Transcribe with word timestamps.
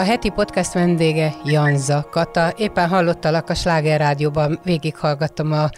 A 0.00 0.04
heti 0.04 0.30
podcast 0.30 0.72
vendége 0.72 1.34
Janza 1.44 2.08
Kata. 2.10 2.52
Éppen 2.56 2.88
hallottalak 2.88 3.48
a 3.48 3.54
Sláger 3.54 4.00
Rádióban, 4.00 4.58
végighallgattam 4.64 5.52
a, 5.52 5.68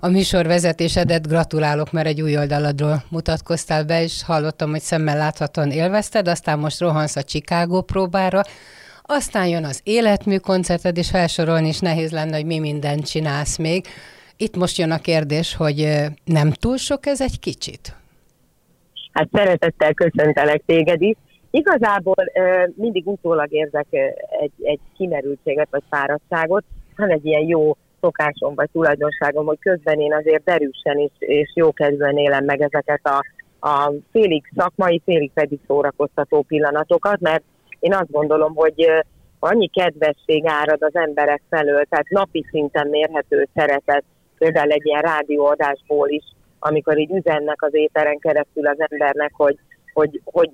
a 0.00 0.08
műsor 0.08 0.46
vezetésedet, 0.46 1.28
gratulálok, 1.28 1.92
mert 1.92 2.06
egy 2.06 2.22
új 2.22 2.36
oldaladról 2.38 3.02
mutatkoztál 3.10 3.84
be, 3.84 4.02
és 4.02 4.24
hallottam, 4.24 4.70
hogy 4.70 4.80
szemmel 4.80 5.16
láthatóan 5.16 5.70
élvezted, 5.70 6.28
aztán 6.28 6.58
most 6.58 6.80
rohansz 6.80 7.16
a 7.16 7.22
Chicago 7.22 7.80
próbára, 7.82 8.42
aztán 9.02 9.46
jön 9.46 9.64
az 9.64 9.80
életmű 9.82 10.36
koncerted, 10.36 10.96
és 10.96 11.10
felsorolni 11.10 11.68
is 11.68 11.78
nehéz 11.78 12.10
lenne, 12.10 12.36
hogy 12.36 12.46
mi 12.46 12.58
mindent 12.58 13.06
csinálsz 13.06 13.56
még. 13.56 13.86
Itt 14.36 14.56
most 14.56 14.78
jön 14.78 14.90
a 14.90 14.98
kérdés, 14.98 15.54
hogy 15.54 15.94
nem 16.24 16.50
túl 16.50 16.76
sok 16.76 17.06
ez 17.06 17.20
egy 17.20 17.38
kicsit? 17.40 17.96
Hát 19.12 19.28
szeretettel 19.32 19.94
köszöntelek 19.94 20.62
téged 20.66 21.02
is. 21.02 21.16
Igazából 21.50 22.14
mindig 22.74 23.06
utólag 23.06 23.52
érzek 23.52 23.86
egy, 24.40 24.52
egy 24.62 24.80
kimerültséget 24.96 25.68
vagy 25.70 25.82
fáradtságot, 25.90 26.64
hanem 26.96 27.10
egy 27.10 27.26
ilyen 27.26 27.46
jó 27.46 27.76
szokásom 28.00 28.54
vagy 28.54 28.68
tulajdonságom, 28.72 29.46
hogy 29.46 29.58
közben 29.58 30.00
én 30.00 30.14
azért 30.14 30.44
derűsen 30.44 31.10
és 31.18 31.52
jó 31.54 31.72
kedven 31.72 32.16
élem 32.16 32.44
meg 32.44 32.60
ezeket 32.60 33.00
a, 33.02 33.22
a 33.68 33.92
félig 34.12 34.52
szakmai, 34.56 35.00
félig 35.04 35.30
pedig 35.34 35.58
szórakoztató 35.66 36.42
pillanatokat, 36.42 37.20
mert 37.20 37.42
én 37.80 37.94
azt 37.94 38.10
gondolom, 38.10 38.54
hogy 38.54 38.90
annyi 39.38 39.68
kedvesség 39.68 40.42
árad 40.46 40.82
az 40.82 40.94
emberek 40.94 41.42
felől, 41.48 41.84
tehát 41.84 42.08
napi 42.08 42.44
szinten 42.50 42.88
mérhető 42.88 43.48
szeretet, 43.54 44.04
például 44.38 44.70
egy 44.70 44.86
ilyen 44.86 45.02
rádióadásból 45.02 46.08
is, 46.08 46.24
amikor 46.58 46.98
így 46.98 47.10
üzennek 47.10 47.62
az 47.62 47.74
éteren 47.74 48.18
keresztül 48.18 48.66
az 48.66 48.76
embernek, 48.78 49.32
hogy, 49.34 49.58
hogy, 49.98 50.20
hogy 50.24 50.50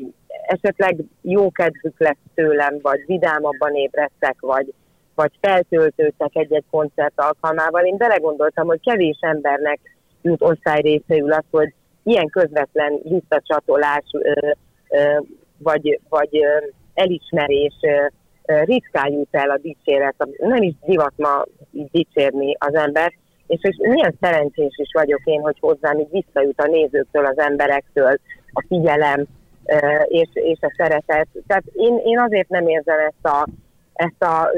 esetleg 0.46 0.96
jó 1.20 1.50
kedvük 1.50 2.00
lesz 2.00 2.24
tőlem, 2.34 2.78
vagy 2.82 3.00
vidámabban 3.06 3.74
ébredtek, 3.74 4.36
vagy, 4.40 4.72
vagy 5.14 5.30
feltöltődtek 5.40 6.30
egy-egy 6.32 6.64
koncert 6.70 7.20
alkalmával. 7.20 7.84
Én 7.84 7.96
belegondoltam, 7.96 8.66
hogy 8.66 8.80
kevés 8.80 9.18
embernek 9.20 9.80
jut 10.22 10.42
osztály 10.42 10.80
részéül 10.80 11.32
az, 11.32 11.44
hogy 11.50 11.74
ilyen 12.02 12.28
közvetlen 12.28 13.00
visszacsatolás, 13.02 14.04
ö, 14.12 14.50
ö, 14.88 15.18
vagy, 15.58 16.00
vagy 16.08 16.36
ö, 16.36 16.66
elismerés 16.94 17.74
ö, 17.82 18.62
ritkán 18.64 19.12
jut 19.12 19.28
el 19.30 19.50
a 19.50 19.58
dicséret. 19.58 20.14
Nem 20.38 20.62
is 20.62 20.74
divat 20.86 21.12
ma 21.16 21.44
dicsérni 21.72 22.56
az 22.58 22.74
ember, 22.74 23.12
és, 23.46 23.58
és 23.62 23.76
milyen 23.80 24.16
szerencsés 24.20 24.74
is 24.76 24.90
vagyok 24.92 25.20
én, 25.24 25.40
hogy 25.40 25.56
hozzám 25.60 25.98
így 25.98 26.10
visszajut 26.10 26.60
a 26.60 26.66
nézőktől, 26.66 27.26
az 27.26 27.38
emberektől 27.38 28.16
a 28.52 28.64
figyelem, 28.68 29.26
és, 30.06 30.28
és 30.32 30.58
a 30.60 30.74
szeretet. 30.76 31.28
Tehát 31.46 31.64
én, 31.72 32.00
én 32.04 32.18
azért 32.18 32.48
nem 32.48 32.68
érzem 32.68 32.98
ezt 32.98 33.34
a, 33.34 33.46
ezt 33.92 34.22
a 34.22 34.50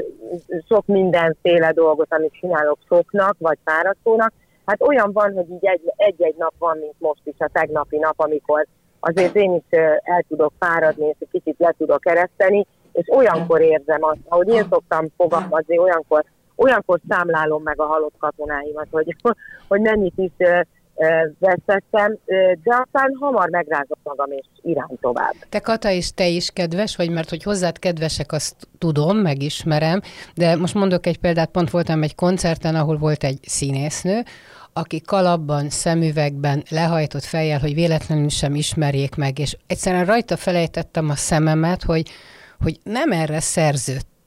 sok 0.67 0.85
mindenféle 0.85 1.71
dolgot, 1.71 2.13
amit 2.13 2.37
csinálok 2.39 2.79
soknak, 2.87 3.35
vagy 3.39 3.57
fáradtónak. 3.63 4.33
Hát 4.65 4.81
olyan 4.81 5.11
van, 5.11 5.33
hogy 5.33 5.49
így 5.49 5.69
egy-egy 5.95 6.35
nap 6.37 6.53
van, 6.57 6.77
mint 6.77 6.95
most 6.97 7.21
is 7.23 7.35
a 7.37 7.49
tegnapi 7.53 7.97
nap, 7.97 8.19
amikor 8.19 8.65
azért 8.99 9.35
én 9.35 9.53
is 9.53 9.79
el 10.03 10.23
tudok 10.27 10.53
fáradni, 10.59 11.05
és 11.05 11.15
egy 11.19 11.29
kicsit 11.31 11.55
le 11.59 11.73
tudok 11.77 12.01
kereszteni, 12.01 12.65
és 12.91 13.05
olyankor 13.09 13.61
érzem 13.61 14.03
azt, 14.03 14.19
ahogy 14.27 14.47
én 14.47 14.67
szoktam 14.69 15.07
fogalmazni, 15.17 15.77
olyankor, 15.77 16.23
olyankor 16.57 16.99
számlálom 17.09 17.63
meg 17.63 17.81
a 17.81 17.85
halott 17.85 18.15
katonáimat, 18.19 18.87
hogy, 18.91 19.15
hogy 19.69 19.81
mennyit 19.81 20.13
is 20.15 20.31
veszettem, 21.39 22.17
de 22.63 22.83
aztán 22.85 23.15
hamar 23.19 23.49
megrázom 23.49 23.99
magam, 24.03 24.31
és 24.31 24.45
irány 24.61 24.97
tovább. 25.01 25.33
Te 25.49 25.59
Kata 25.59 25.89
és 25.89 26.11
te 26.11 26.27
is 26.27 26.49
kedves 26.49 26.95
vagy, 26.95 27.09
mert 27.09 27.29
hogy 27.29 27.43
hozzád 27.43 27.79
kedvesek, 27.79 28.31
azt 28.31 28.55
tudom, 28.77 29.17
megismerem, 29.17 30.01
de 30.35 30.55
most 30.55 30.73
mondok 30.73 31.05
egy 31.05 31.17
példát, 31.17 31.49
pont 31.49 31.69
voltam 31.69 32.03
egy 32.03 32.15
koncerten, 32.15 32.75
ahol 32.75 32.97
volt 32.97 33.23
egy 33.23 33.39
színésznő, 33.41 34.23
aki 34.73 35.01
kalapban, 35.01 35.69
szemüvegben, 35.69 36.63
lehajtott 36.69 37.23
fejjel, 37.23 37.59
hogy 37.59 37.73
véletlenül 37.73 38.29
sem 38.29 38.55
ismerjék 38.55 39.15
meg, 39.15 39.39
és 39.39 39.57
egyszerűen 39.67 40.05
rajta 40.05 40.37
felejtettem 40.37 41.09
a 41.09 41.15
szememet, 41.15 41.83
hogy, 41.83 42.09
hogy 42.59 42.77
nem 42.83 43.11
erre 43.11 43.39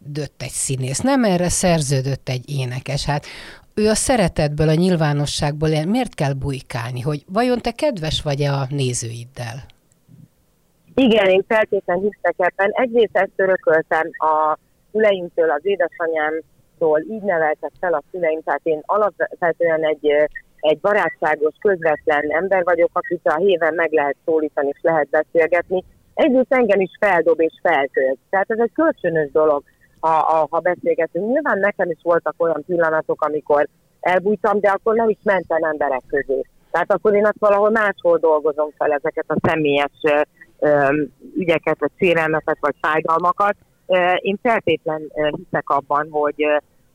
szerződött 0.01 0.43
egy 0.43 0.49
színész, 0.49 1.01
nem 1.01 1.25
erre 1.25 1.49
szerződött 1.49 2.29
egy 2.29 2.45
énekes. 2.59 3.05
Hát 3.05 3.25
ő 3.75 3.89
a 3.89 3.95
szeretetből, 3.95 4.69
a 4.69 4.75
nyilvánosságból 4.75 5.69
miért 5.85 6.15
kell 6.15 6.33
bujkálni, 6.33 7.01
hogy 7.01 7.25
vajon 7.33 7.59
te 7.61 7.73
kedves 7.73 8.23
vagy-e 8.23 8.53
a 8.53 8.67
nézőiddel? 8.71 9.59
Igen, 10.95 11.27
én 11.27 11.45
feltétlenül 11.49 12.03
hiszek 12.03 12.35
ebben. 12.37 12.71
Egyrészt 12.73 13.17
ezt 13.17 13.37
örököltem 13.37 14.11
a 14.19 14.59
szüleimtől, 14.93 15.51
az 15.51 15.61
édesanyámtól, 15.63 17.01
így 17.11 17.23
neveltek 17.23 17.73
fel 17.81 17.93
a 17.93 18.03
szüleim, 18.11 18.41
tehát 18.45 18.61
én 18.63 18.81
alapvetően 18.87 19.85
egy, 19.85 20.07
egy 20.61 20.79
barátságos, 20.81 21.55
közvetlen 21.61 22.25
ember 22.31 22.65
vagyok, 22.65 22.91
akit 22.93 23.21
a 23.27 23.37
héven 23.37 23.75
meg 23.75 23.93
lehet 23.93 24.17
szólítani, 24.25 24.69
és 24.69 24.79
lehet 24.83 25.09
beszélgetni. 25.09 25.85
Egyrészt 26.15 26.55
engem 26.55 26.81
is 26.81 26.91
feldob 27.01 27.41
és 27.41 27.53
feltölt. 27.63 28.19
Tehát 28.31 28.51
ez 28.51 28.59
egy 28.59 28.73
kölcsönös 28.73 29.31
dolog 29.31 29.63
ha, 30.01 30.47
ha 30.51 30.59
beszélgetünk. 30.59 31.27
Nyilván 31.33 31.59
nekem 31.59 31.91
is 31.91 31.99
voltak 32.03 32.35
olyan 32.37 32.65
pillanatok, 32.67 33.23
amikor 33.23 33.69
elbújtam, 34.01 34.61
de 34.61 34.69
akkor 34.69 34.95
nem 34.95 35.09
is 35.09 35.19
mentem 35.23 35.63
emberek 35.63 36.03
közé. 36.07 36.45
Tehát 36.71 36.93
akkor 36.93 37.15
én 37.15 37.27
azt 37.27 37.39
valahol 37.39 37.71
máshol 37.71 38.19
dolgozom 38.19 38.71
fel 38.77 38.93
ezeket 38.93 39.25
a 39.29 39.37
személyes 39.43 39.91
ö, 40.59 40.89
ügyeket, 41.37 41.79
vagy 41.79 41.91
sérelmeket, 41.99 42.57
vagy 42.61 42.75
fájdalmakat. 42.81 43.57
Én 44.17 44.39
feltétlen 44.43 45.03
hiszek 45.37 45.69
abban, 45.69 46.09
hogy 46.11 46.45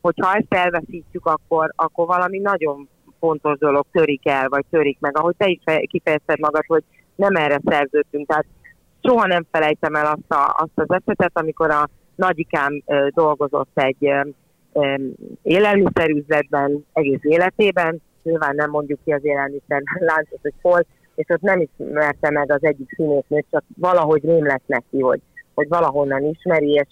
hogyha 0.01 0.33
ezt 0.33 0.53
elveszítjük, 0.53 1.25
akkor, 1.25 1.73
akkor 1.75 2.05
valami 2.05 2.37
nagyon 2.37 2.89
fontos 3.19 3.57
dolog 3.57 3.85
törik 3.91 4.27
el, 4.27 4.49
vagy 4.49 4.65
törik 4.69 4.97
meg. 4.99 5.17
Ahogy 5.17 5.35
te 5.37 5.49
is 5.49 5.59
kifejezted 5.87 6.39
magad, 6.39 6.63
hogy 6.67 6.83
nem 7.15 7.35
erre 7.35 7.59
szerződtünk. 7.65 8.27
Tehát 8.27 8.45
soha 9.01 9.27
nem 9.27 9.45
felejtem 9.51 9.95
el 9.95 10.05
azt, 10.05 10.31
a, 10.41 10.55
azt 10.57 10.89
az 10.89 10.99
esetet, 11.03 11.31
amikor 11.33 11.71
a 11.71 11.89
nagyikám 12.15 12.83
dolgozott 13.09 13.69
egy 13.73 14.11
élelmiszerüzletben 15.41 16.85
egész 16.93 17.23
életében, 17.23 18.01
nyilván 18.23 18.55
nem 18.55 18.69
mondjuk 18.69 18.99
ki 19.03 19.11
az 19.11 19.25
élelmiszer 19.25 19.81
láncot, 19.99 20.39
hogy 20.41 20.53
hol, 20.61 20.85
és 21.15 21.25
ott 21.29 21.41
nem 21.41 21.61
ismerte 21.61 22.31
meg 22.31 22.51
az 22.51 22.63
egyik 22.63 22.93
színésznőt, 22.95 23.45
csak 23.51 23.63
valahogy 23.77 24.23
rém 24.23 24.45
lett 24.45 24.63
neki, 24.65 24.99
hogy, 24.99 25.21
hogy 25.53 25.67
valahonnan 25.67 26.23
ismeri, 26.23 26.71
és, 26.71 26.87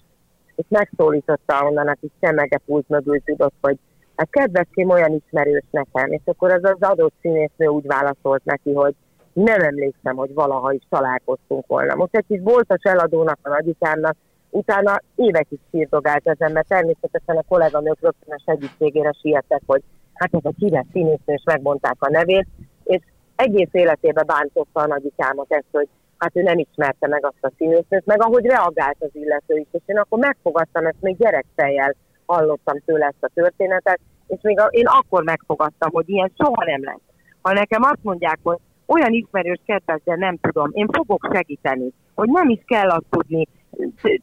és 0.56 0.66
megszólította 0.70 1.66
onnan, 1.66 1.88
aki 1.88 2.12
szemege 2.22 2.58
pult 2.66 2.90
mögül 2.90 3.24
tudott, 3.26 3.54
hogy 3.62 3.78
hát 4.16 4.30
kedveském 4.30 4.90
olyan 4.90 5.22
ismerős 5.26 5.64
nekem, 5.72 6.12
és 6.12 6.22
akkor 6.26 6.52
az 6.52 6.64
az 6.64 6.78
adott 6.80 7.14
színésznő 7.22 7.68
úgy 7.68 7.86
válaszolt 7.86 8.46
neki, 8.46 8.74
hogy 8.74 8.96
nem 9.34 9.62
emlékszem, 9.62 10.16
hogy 10.16 10.34
valaha 10.34 10.74
is 10.74 10.82
találkoztunk 10.90 11.68
volna. 11.68 11.96
Most 11.96 12.16
egy 12.16 12.26
kis 12.28 12.42
boltos 12.42 12.82
eladónak, 12.82 13.40
a 13.42 13.50
nagyikámnak 13.50 14.16
utána 14.54 15.02
évekig 15.16 15.60
sírdogált 15.72 16.28
ezen, 16.28 16.52
mert 16.52 16.68
természetesen 16.68 17.38
a 17.38 17.44
kolléganők 17.48 17.98
rögtön 18.02 18.36
a 18.36 18.42
segítségére 18.46 19.12
siettek, 19.22 19.62
hogy 19.66 19.82
hát 20.14 20.34
ez 20.34 20.46
a 20.46 20.54
híres 20.58 20.86
színésznő, 20.92 21.34
és 21.34 21.44
megmondták 21.46 21.96
a 22.00 22.10
nevét, 22.10 22.48
és 22.84 23.00
egész 23.36 23.70
életében 23.72 24.24
bántotta 24.28 24.82
a 24.82 24.88
nagyikámat 24.88 25.52
ezt, 25.52 25.72
hogy 25.72 25.88
hát 26.18 26.36
ő 26.36 26.42
nem 26.42 26.58
ismerte 26.58 27.08
meg 27.08 27.26
azt 27.26 27.44
a 27.44 27.52
színésznőt, 27.58 28.06
meg 28.06 28.22
ahogy 28.22 28.46
reagált 28.46 28.98
az 29.00 29.10
illető 29.12 29.58
is, 29.58 29.68
és 29.72 29.82
én 29.86 29.98
akkor 29.98 30.20
megfogadtam 30.20 30.86
ezt, 30.86 31.02
még 31.02 31.18
gyerekfejjel 31.18 31.96
hallottam 32.26 32.80
tőle 32.86 33.06
ezt 33.06 33.24
a 33.24 33.30
történetet, 33.34 34.00
és 34.28 34.40
még 34.42 34.60
a, 34.60 34.66
én 34.66 34.88
akkor 34.88 35.24
megfogadtam, 35.24 35.92
hogy 35.92 36.10
ilyen 36.10 36.32
soha 36.38 36.64
nem 36.66 36.84
lesz. 36.84 37.02
Ha 37.42 37.54
nekem 37.54 37.84
azt 37.84 38.04
mondják, 38.04 38.40
hogy 38.44 38.58
olyan 38.86 39.12
ismerős 39.12 39.60
kedves, 39.66 40.00
de 40.04 40.16
nem 40.16 40.38
tudom, 40.42 40.70
én 40.72 40.88
fogok 40.92 41.30
segíteni, 41.34 41.94
hogy 42.16 42.30
nem 42.30 42.50
is 42.50 42.62
kell 42.66 42.90
azt 42.90 43.06
tudni, 43.10 43.48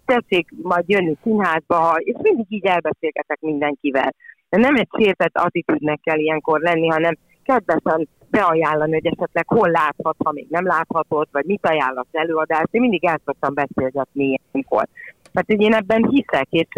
tessék 0.05 0.49
majd 0.62 0.88
jönni 0.88 1.17
színházba, 1.23 1.97
és 1.99 2.14
mindig 2.23 2.47
így 2.49 2.67
elbeszélgetek 2.67 3.41
mindenkivel. 3.41 4.14
De 4.49 4.58
nem 4.58 4.76
egy 4.76 4.88
sértett 4.99 5.37
attitűdnek 5.38 6.00
kell 6.02 6.19
ilyenkor 6.19 6.61
lenni, 6.61 6.88
hanem 6.88 7.17
kedvesen 7.43 8.08
beajánlani, 8.31 8.93
hogy 8.93 9.06
esetleg 9.06 9.47
hol 9.47 9.70
láthat, 9.70 10.17
ha 10.25 10.32
még 10.32 10.47
nem 10.49 10.67
láthatott, 10.67 11.29
vagy 11.32 11.44
mit 11.44 11.67
ajánlasz 11.67 12.06
előadást. 12.12 12.69
Én 12.70 12.81
mindig 12.81 13.05
el 13.05 13.20
szoktam 13.25 13.55
beszélgetni 13.55 14.41
ilyenkor. 14.52 14.87
Tehát 15.32 15.62
én 15.62 15.75
ebben 15.75 16.08
hiszek, 16.08 16.47
és 16.50 16.69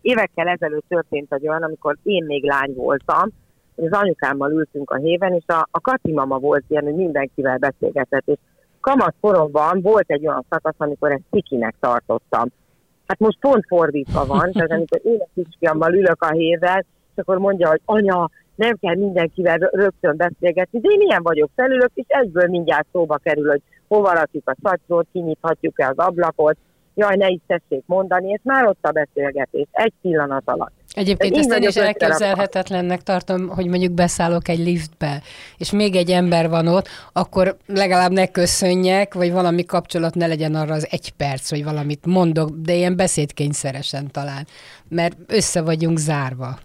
Évekkel 0.00 0.48
ezelőtt 0.48 0.84
történt 0.88 1.32
egy 1.32 1.48
olyan, 1.48 1.62
amikor 1.62 1.96
én 2.02 2.24
még 2.24 2.44
lány 2.44 2.74
voltam, 2.74 3.28
az 3.76 3.92
anyukámmal 3.92 4.52
ültünk 4.52 4.90
a 4.90 4.96
héven, 4.96 5.32
és 5.32 5.44
a, 5.46 5.68
a 5.70 5.80
Kati 5.80 6.12
mama 6.12 6.38
volt 6.38 6.64
ilyen, 6.68 6.84
hogy 6.84 6.94
mindenkivel 6.94 7.58
beszélgetett, 7.58 8.26
és 8.26 8.38
kamat 8.82 9.14
koromban 9.20 9.80
volt 9.80 10.10
egy 10.10 10.26
olyan 10.26 10.44
szakasz, 10.50 10.74
amikor 10.78 11.10
ezt 11.10 11.22
cikinek 11.30 11.74
tartottam. 11.80 12.48
Hát 13.06 13.18
most 13.18 13.38
pont 13.40 13.64
fordítva 13.66 14.26
van, 14.26 14.52
tehát 14.52 14.70
amikor 14.70 15.00
én 15.02 15.20
a 15.20 15.28
kisfiammal 15.34 15.94
ülök 15.94 16.22
a 16.22 16.32
hével, 16.32 16.84
és 17.14 17.22
akkor 17.22 17.38
mondja, 17.38 17.68
hogy 17.68 17.80
anya, 17.84 18.30
nem 18.54 18.76
kell 18.80 18.94
mindenkivel 18.94 19.58
rögtön 19.58 20.16
beszélgetni, 20.16 20.80
de 20.80 20.88
én 20.92 21.00
ilyen 21.00 21.22
vagyok, 21.22 21.50
felülök, 21.54 21.90
és 21.94 22.04
egyből 22.08 22.48
mindjárt 22.48 22.86
szóba 22.92 23.16
kerül, 23.16 23.48
hogy 23.48 23.62
hova 23.88 24.12
rakjuk 24.12 24.48
a 24.48 24.56
szatyrot, 24.62 25.06
kinyithatjuk-e 25.12 25.88
az 25.88 25.96
ablakot, 25.96 26.56
jaj, 26.94 27.16
ne 27.16 27.28
is 27.28 27.40
tessék 27.46 27.82
mondani, 27.86 28.30
és 28.30 28.40
már 28.42 28.66
ott 28.66 28.84
a 28.86 28.90
beszélgetés, 28.90 29.66
egy 29.70 29.92
pillanat 30.00 30.42
alatt. 30.44 30.81
Egyébként 30.94 31.36
ezt 31.36 31.52
én 31.52 31.68
is 31.68 31.76
elképzelhetetlennek 31.76 33.02
tartom, 33.02 33.48
hogy 33.48 33.66
mondjuk 33.66 33.92
beszállok 33.92 34.48
egy 34.48 34.58
liftbe, 34.58 35.22
és 35.56 35.70
még 35.70 35.96
egy 35.96 36.10
ember 36.10 36.48
van 36.48 36.66
ott, 36.66 36.88
akkor 37.12 37.56
legalább 37.66 38.10
ne 38.10 38.26
köszönjek, 38.26 39.14
vagy 39.14 39.32
valami 39.32 39.64
kapcsolat 39.64 40.14
ne 40.14 40.26
legyen 40.26 40.54
arra 40.54 40.74
az 40.74 40.88
egy 40.90 41.12
perc, 41.16 41.50
vagy 41.50 41.64
valamit 41.64 42.06
mondok, 42.06 42.50
de 42.50 42.74
ilyen 42.74 42.96
beszédkényszeresen 42.96 44.10
talán, 44.10 44.46
mert 44.88 45.16
össze 45.26 45.62
vagyunk 45.62 45.98
zárva. 45.98 46.58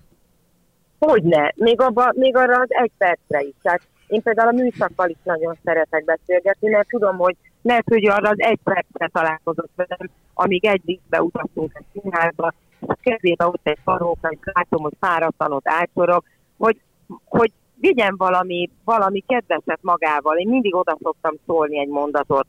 Hogyne, 0.99 1.53
még, 1.55 1.81
abba, 1.81 2.11
még 2.15 2.35
arra 2.35 2.59
az 2.61 2.67
egy 2.69 2.91
percre 2.97 3.41
is. 3.41 3.55
Tehát 3.61 3.81
én 4.07 4.21
például 4.21 4.47
a 4.47 4.61
műszakkal 4.61 5.09
is 5.09 5.17
nagyon 5.23 5.57
szeretek 5.63 6.05
beszélgetni, 6.05 6.69
mert 6.69 6.87
tudom, 6.87 7.17
hogy 7.17 7.35
lehet, 7.61 7.83
hogy 7.85 8.07
arra 8.07 8.29
az 8.29 8.39
egy 8.39 8.59
percre 8.63 9.09
találkozott 9.13 9.71
velem, 9.75 10.09
amíg 10.33 10.65
egy 10.65 10.81
liftbe 10.85 11.21
utaztunk 11.21 11.71
a 11.73 11.81
színházba, 11.93 12.53
kezébe 13.01 13.47
ott 13.47 13.67
egy 13.67 13.79
faróka, 13.83 14.29
és 14.29 14.39
látom, 14.41 14.81
hogy 14.81 14.93
fáradtan 14.99 15.51
ott 15.51 15.67
hogy, 16.57 16.81
hogy 17.25 17.51
vigyen 17.79 18.15
valami, 18.17 18.69
valami 18.83 19.23
kedveset 19.27 19.79
magával. 19.81 20.37
Én 20.37 20.49
mindig 20.49 20.75
oda 20.75 20.97
szoktam 21.01 21.35
szólni 21.45 21.79
egy 21.79 21.87
mondatot, 21.87 22.47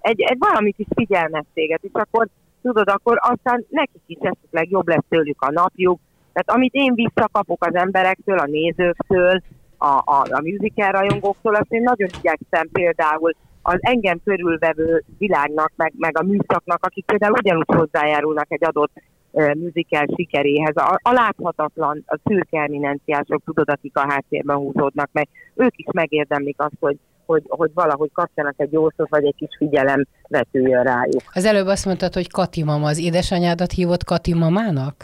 egy, 0.00 0.20
egy 0.20 0.38
valami 0.38 0.72
kis 0.72 0.86
figyelmességet, 0.94 1.82
és 1.82 1.90
akkor 1.92 2.28
tudod, 2.62 2.88
akkor 2.88 3.18
aztán 3.20 3.64
nekik 3.68 4.02
is 4.06 4.18
esetleg 4.20 4.70
jobb 4.70 4.88
lesz 4.88 5.04
tőlük 5.08 5.42
a 5.42 5.50
napjuk. 5.50 6.00
Tehát 6.32 6.50
amit 6.60 6.74
én 6.74 6.94
visszakapok 6.94 7.64
az 7.64 7.74
emberektől, 7.74 8.38
a 8.38 8.46
nézőktől, 8.46 9.42
a, 9.78 9.86
a, 9.86 10.26
a 10.30 10.40
musical 10.42 10.90
rajongóktól, 10.90 11.54
azt 11.54 11.72
én 11.72 11.82
nagyon 11.82 12.08
igyekszem 12.18 12.68
például 12.72 13.32
az 13.62 13.78
engem 13.80 14.20
körülvevő 14.24 15.04
világnak, 15.18 15.72
meg, 15.76 15.92
meg 15.96 16.18
a 16.18 16.22
műszaknak, 16.22 16.84
akik 16.84 17.04
például 17.04 17.36
ugyanúgy 17.38 17.66
hozzájárulnak 17.66 18.46
egy 18.48 18.64
adott 18.64 18.92
musical 19.32 20.06
sikeréhez. 20.16 20.76
A, 20.76 20.98
a 21.02 21.12
láthatatlan, 21.12 22.02
a 22.06 22.18
szürke 22.24 22.60
eminenciások, 22.60 23.42
tudod, 23.44 23.70
akik 23.70 23.96
a 23.96 24.10
háttérben 24.10 24.56
húzódnak 24.56 25.08
meg, 25.12 25.28
ők 25.54 25.78
is 25.78 25.86
megérdemlik 25.92 26.60
azt, 26.60 26.76
hogy 26.80 26.96
hogy, 27.30 27.42
hogy 27.48 27.70
valahogy 27.74 28.10
kapjanak 28.12 28.54
egy 28.56 28.72
jó 28.72 28.90
szót, 28.96 29.08
vagy 29.08 29.24
egy 29.24 29.34
kis 29.36 29.48
figyelem 29.58 30.06
vetüljön 30.28 30.82
rájuk. 30.82 31.22
Az 31.32 31.44
előbb 31.44 31.66
azt 31.66 31.84
mondtad, 31.84 32.14
hogy 32.14 32.30
Kati 32.30 32.62
mama, 32.62 32.86
az 32.86 32.98
édesanyádat 32.98 33.70
hívott 33.70 34.04
Kati 34.04 34.34
mamának? 34.34 34.94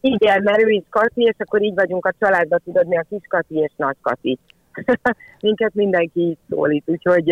Igen, 0.00 0.42
mert 0.42 0.62
ő 0.62 0.68
is 0.68 0.82
Kati, 0.90 1.22
és 1.22 1.34
akkor 1.38 1.62
így 1.62 1.74
vagyunk 1.74 2.06
a 2.06 2.14
családban, 2.18 2.60
tudod, 2.64 2.86
mi 2.86 2.96
a 2.96 3.04
kis 3.08 3.22
Kati 3.28 3.54
és 3.54 3.72
nagy 3.76 3.96
Kati. 4.00 4.38
Minket 5.40 5.74
mindenki 5.74 6.20
így 6.20 6.38
szólít, 6.48 6.84
úgyhogy 6.86 7.28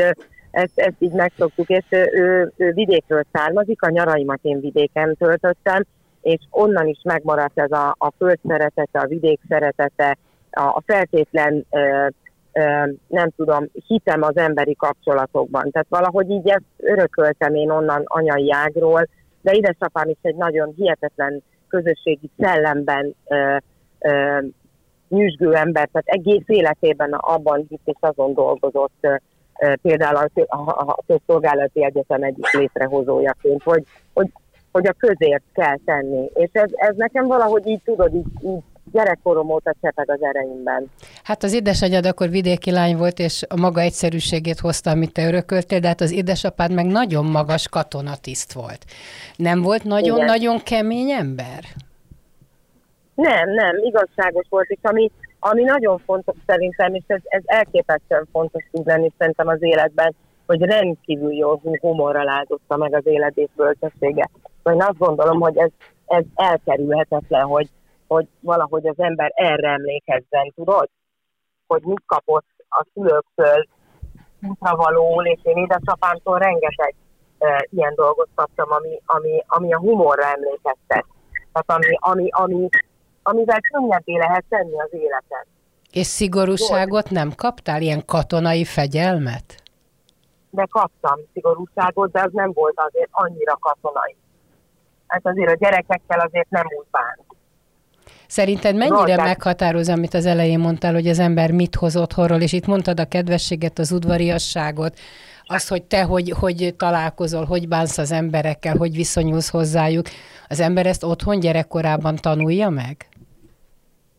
ezt, 0.50 0.78
ezt 0.78 0.96
így 0.98 1.12
megszoktuk, 1.12 1.68
és 1.68 1.84
ő, 1.90 2.52
ő 2.56 2.72
vidékről 2.72 3.22
származik, 3.32 3.82
a 3.82 3.90
nyaraimat 3.90 4.38
én 4.42 4.60
vidéken 4.60 5.16
töltöttem, 5.18 5.84
és 6.26 6.40
onnan 6.50 6.86
is 6.86 7.00
megmaradt 7.04 7.58
ez 7.58 7.70
a, 7.70 7.94
a 7.98 8.12
föld 8.18 8.38
szeretete, 8.48 8.98
a 8.98 9.06
vidék 9.06 9.40
szeretete, 9.48 10.16
a, 10.50 10.62
a 10.62 10.82
feltétlen, 10.86 11.66
ö, 11.70 12.06
ö, 12.52 12.60
nem 13.06 13.30
tudom, 13.36 13.66
hitem 13.86 14.22
az 14.22 14.36
emberi 14.36 14.74
kapcsolatokban. 14.74 15.70
Tehát 15.70 15.86
valahogy 15.88 16.30
így 16.30 16.48
ezt 16.48 16.64
örököltem 16.76 17.54
én 17.54 17.70
onnan 17.70 18.02
anyai 18.04 18.52
ágról, 18.52 19.08
de 19.40 19.52
édesapám 19.52 20.08
is 20.08 20.16
egy 20.22 20.36
nagyon 20.36 20.72
hihetetlen 20.76 21.42
közösségi 21.68 22.30
szellemben 22.38 23.14
ö, 23.28 23.56
ö, 23.98 24.38
nyüzsgő 25.08 25.54
ember, 25.54 25.88
tehát 25.92 26.08
egész 26.08 26.44
életében 26.46 27.12
abban 27.12 27.66
hitt 27.68 27.86
és 27.86 27.96
azon 28.00 28.34
dolgozott, 28.34 29.06
például 29.82 30.16
a, 30.16 30.56
a, 30.56 30.70
a 30.70 30.98
közszolgálati 31.06 31.84
egyetem 31.84 32.22
egyik 32.22 32.50
létrehozójaként, 32.52 33.62
hogy, 33.62 33.84
hogy, 34.12 34.30
hogy 34.76 34.86
a 34.86 34.94
közért 34.98 35.42
kell 35.54 35.78
tenni. 35.84 36.30
És 36.34 36.48
ez, 36.52 36.70
ez 36.74 36.96
nekem 36.96 37.26
valahogy 37.26 37.66
így 37.66 37.80
tudod, 37.84 38.14
így, 38.14 38.26
így 38.44 38.62
gyerekkorom 38.92 39.50
óta 39.50 39.74
csepeg 39.82 40.10
az 40.10 40.22
ereimben. 40.22 40.90
Hát 41.22 41.42
az 41.42 41.54
édesanyád 41.54 42.06
akkor 42.06 42.28
vidéki 42.28 42.70
lány 42.70 42.96
volt, 42.96 43.18
és 43.18 43.44
a 43.48 43.60
maga 43.60 43.80
egyszerűségét 43.80 44.58
hozta, 44.58 44.90
amit 44.90 45.12
te 45.12 45.26
örököltél, 45.26 45.80
de 45.80 45.88
hát 45.88 46.00
az 46.00 46.12
édesapád 46.12 46.72
meg 46.72 46.86
nagyon 46.86 47.24
magas 47.24 47.68
katonatiszt 47.68 48.52
volt. 48.52 48.84
Nem 49.36 49.62
volt 49.62 49.84
nagyon-nagyon 49.84 50.58
kemény 50.64 51.10
ember? 51.10 51.60
Nem, 53.14 53.50
nem, 53.50 53.76
igazságos 53.82 54.46
volt, 54.48 54.68
és 54.68 54.78
ami, 54.82 55.10
ami 55.38 55.62
nagyon 55.62 55.98
fontos 55.98 56.36
szerintem, 56.46 56.94
és 56.94 57.04
ez, 57.06 57.20
ez 57.24 57.42
elképesztően 57.44 58.28
fontos 58.32 58.64
tud 58.72 58.86
lenni 58.86 59.12
szerintem 59.18 59.48
az 59.48 59.62
életben, 59.62 60.14
hogy 60.46 60.60
rendkívül 60.60 61.32
jó 61.32 61.60
humorral 61.80 62.28
áldozta 62.28 62.76
meg 62.76 62.94
az 62.94 63.06
életét 63.06 63.50
bölcsessége. 63.56 64.28
Én 64.72 64.82
azt 64.82 64.98
gondolom, 64.98 65.40
hogy 65.40 65.56
ez, 65.56 65.70
ez 66.06 66.24
elkerülhetetlen, 66.34 67.46
hogy, 67.46 67.68
hogy 68.06 68.28
valahogy 68.40 68.86
az 68.86 68.98
ember 68.98 69.32
erre 69.34 69.68
emlékezzen, 69.68 70.52
tudod? 70.54 70.88
Hogy 71.66 71.82
mit 71.82 72.02
kapott 72.06 72.46
a 72.68 72.86
szülőktől 72.94 73.66
útravalóul, 74.48 75.26
és 75.26 75.38
én 75.42 75.56
édesapámtól 75.56 76.38
rengeteg 76.38 76.94
e, 77.38 77.66
ilyen 77.70 77.92
dolgot 77.94 78.28
kaptam, 78.34 78.72
ami, 78.72 79.00
ami, 79.06 79.44
ami 79.46 79.72
a 79.72 79.78
humorra 79.78 80.24
emlékeztet. 80.24 81.04
Tehát 81.52 81.84
ami, 81.84 81.96
ami, 82.00 82.28
ami, 82.30 82.68
amivel 83.22 83.60
könnyebbé 83.60 84.16
lehet 84.16 84.44
tenni 84.48 84.80
az 84.80 84.88
életet. 84.90 85.46
És 85.92 86.06
szigorúságot 86.06 87.10
nem 87.10 87.32
kaptál, 87.36 87.82
ilyen 87.82 88.04
katonai 88.04 88.64
fegyelmet? 88.64 89.62
De 90.50 90.66
kaptam 90.70 91.18
szigorúságot, 91.32 92.10
de 92.10 92.20
az 92.20 92.30
nem 92.32 92.52
volt 92.52 92.74
azért 92.76 93.08
annyira 93.10 93.56
katonai. 93.60 94.16
Hát 95.06 95.26
azért 95.26 95.50
a 95.50 95.56
gyerekekkel 95.58 96.20
azért 96.20 96.50
nem 96.50 96.64
úgy 96.78 96.86
bán. 96.90 97.24
Szerinted 98.26 98.76
mennyire 98.76 98.96
Zoltán. 98.96 99.24
meghatározó, 99.24 99.92
amit 99.92 100.14
az 100.14 100.26
elején 100.26 100.58
mondtál, 100.58 100.92
hogy 100.92 101.08
az 101.08 101.18
ember 101.18 101.50
mit 101.50 101.74
hoz 101.74 101.96
otthonról, 101.96 102.40
és 102.40 102.52
itt 102.52 102.66
mondtad 102.66 103.00
a 103.00 103.04
kedvességet, 103.04 103.78
az 103.78 103.92
udvariasságot, 103.92 104.98
az, 105.46 105.68
hogy 105.68 105.82
te 105.84 106.02
hogy, 106.02 106.30
hogy 106.30 106.74
találkozol, 106.76 107.44
hogy 107.44 107.68
bánsz 107.68 107.98
az 107.98 108.12
emberekkel, 108.12 108.76
hogy 108.76 108.94
viszonyulsz 108.94 109.50
hozzájuk. 109.50 110.06
Az 110.48 110.60
ember 110.60 110.86
ezt 110.86 111.04
otthon 111.04 111.40
gyerekkorában 111.40 112.16
tanulja 112.16 112.68
meg? 112.68 113.08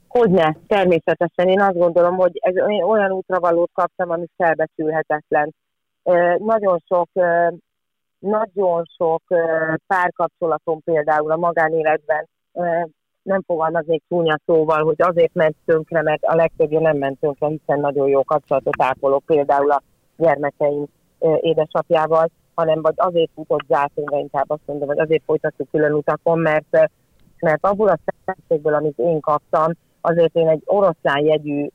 Hogyne, 0.08 0.58
természetesen. 0.68 1.48
Én 1.48 1.62
azt 1.62 1.78
gondolom, 1.78 2.16
hogy 2.16 2.32
ez 2.34 2.56
olyan 2.88 3.12
útravalót 3.12 3.72
kaptam, 3.74 4.10
ami 4.10 4.26
felbecsülhetetlen. 4.38 5.54
Nagyon 6.38 6.84
sok, 6.88 7.10
nagyon 8.20 8.84
sok 8.98 9.24
párkapcsolatom 9.88 10.84
például 10.84 11.32
a 11.32 11.38
magánéletben 11.38 12.28
nem 13.22 13.42
fogalmaznék 13.46 14.04
csúnya 14.10 14.40
szóval, 14.46 14.84
hogy 14.84 14.96
azért 14.98 15.34
ment 15.34 15.56
tönkre, 15.66 16.02
mert 16.02 16.24
a 16.24 16.36
legtöbbje 16.36 16.80
nem 16.80 16.98
ment 16.98 17.20
tönkre, 17.20 17.48
hiszen 17.48 17.80
nagyon 17.80 18.08
jó 18.08 18.24
kapcsolatot 18.24 18.82
ápolok 18.82 19.24
például 19.26 19.72
a 19.72 19.82
gyermekeim 20.18 20.86
édesapjával, 21.40 22.30
hanem 22.56 22.82
vagy 22.82 22.94
azért 22.96 23.32
futott 23.34 23.66
zászlóra, 23.68 24.18
inkább 24.18 24.50
azt 24.50 24.62
mondom, 24.66 24.88
hogy 24.88 25.00
azért 25.00 25.24
folytattuk 25.26 25.70
külön 25.72 25.94
utakon, 25.94 26.40
mert, 26.40 26.90
mert 27.40 27.66
abból 27.66 27.88
a 27.88 28.00
szemszégből, 28.26 28.74
amit 28.74 28.98
én 28.98 29.20
kaptam, 29.20 29.72
azért 30.02 30.36
én 30.36 30.48
egy 30.48 30.62
oroszlán 30.66 31.26
jegyű 31.26 31.68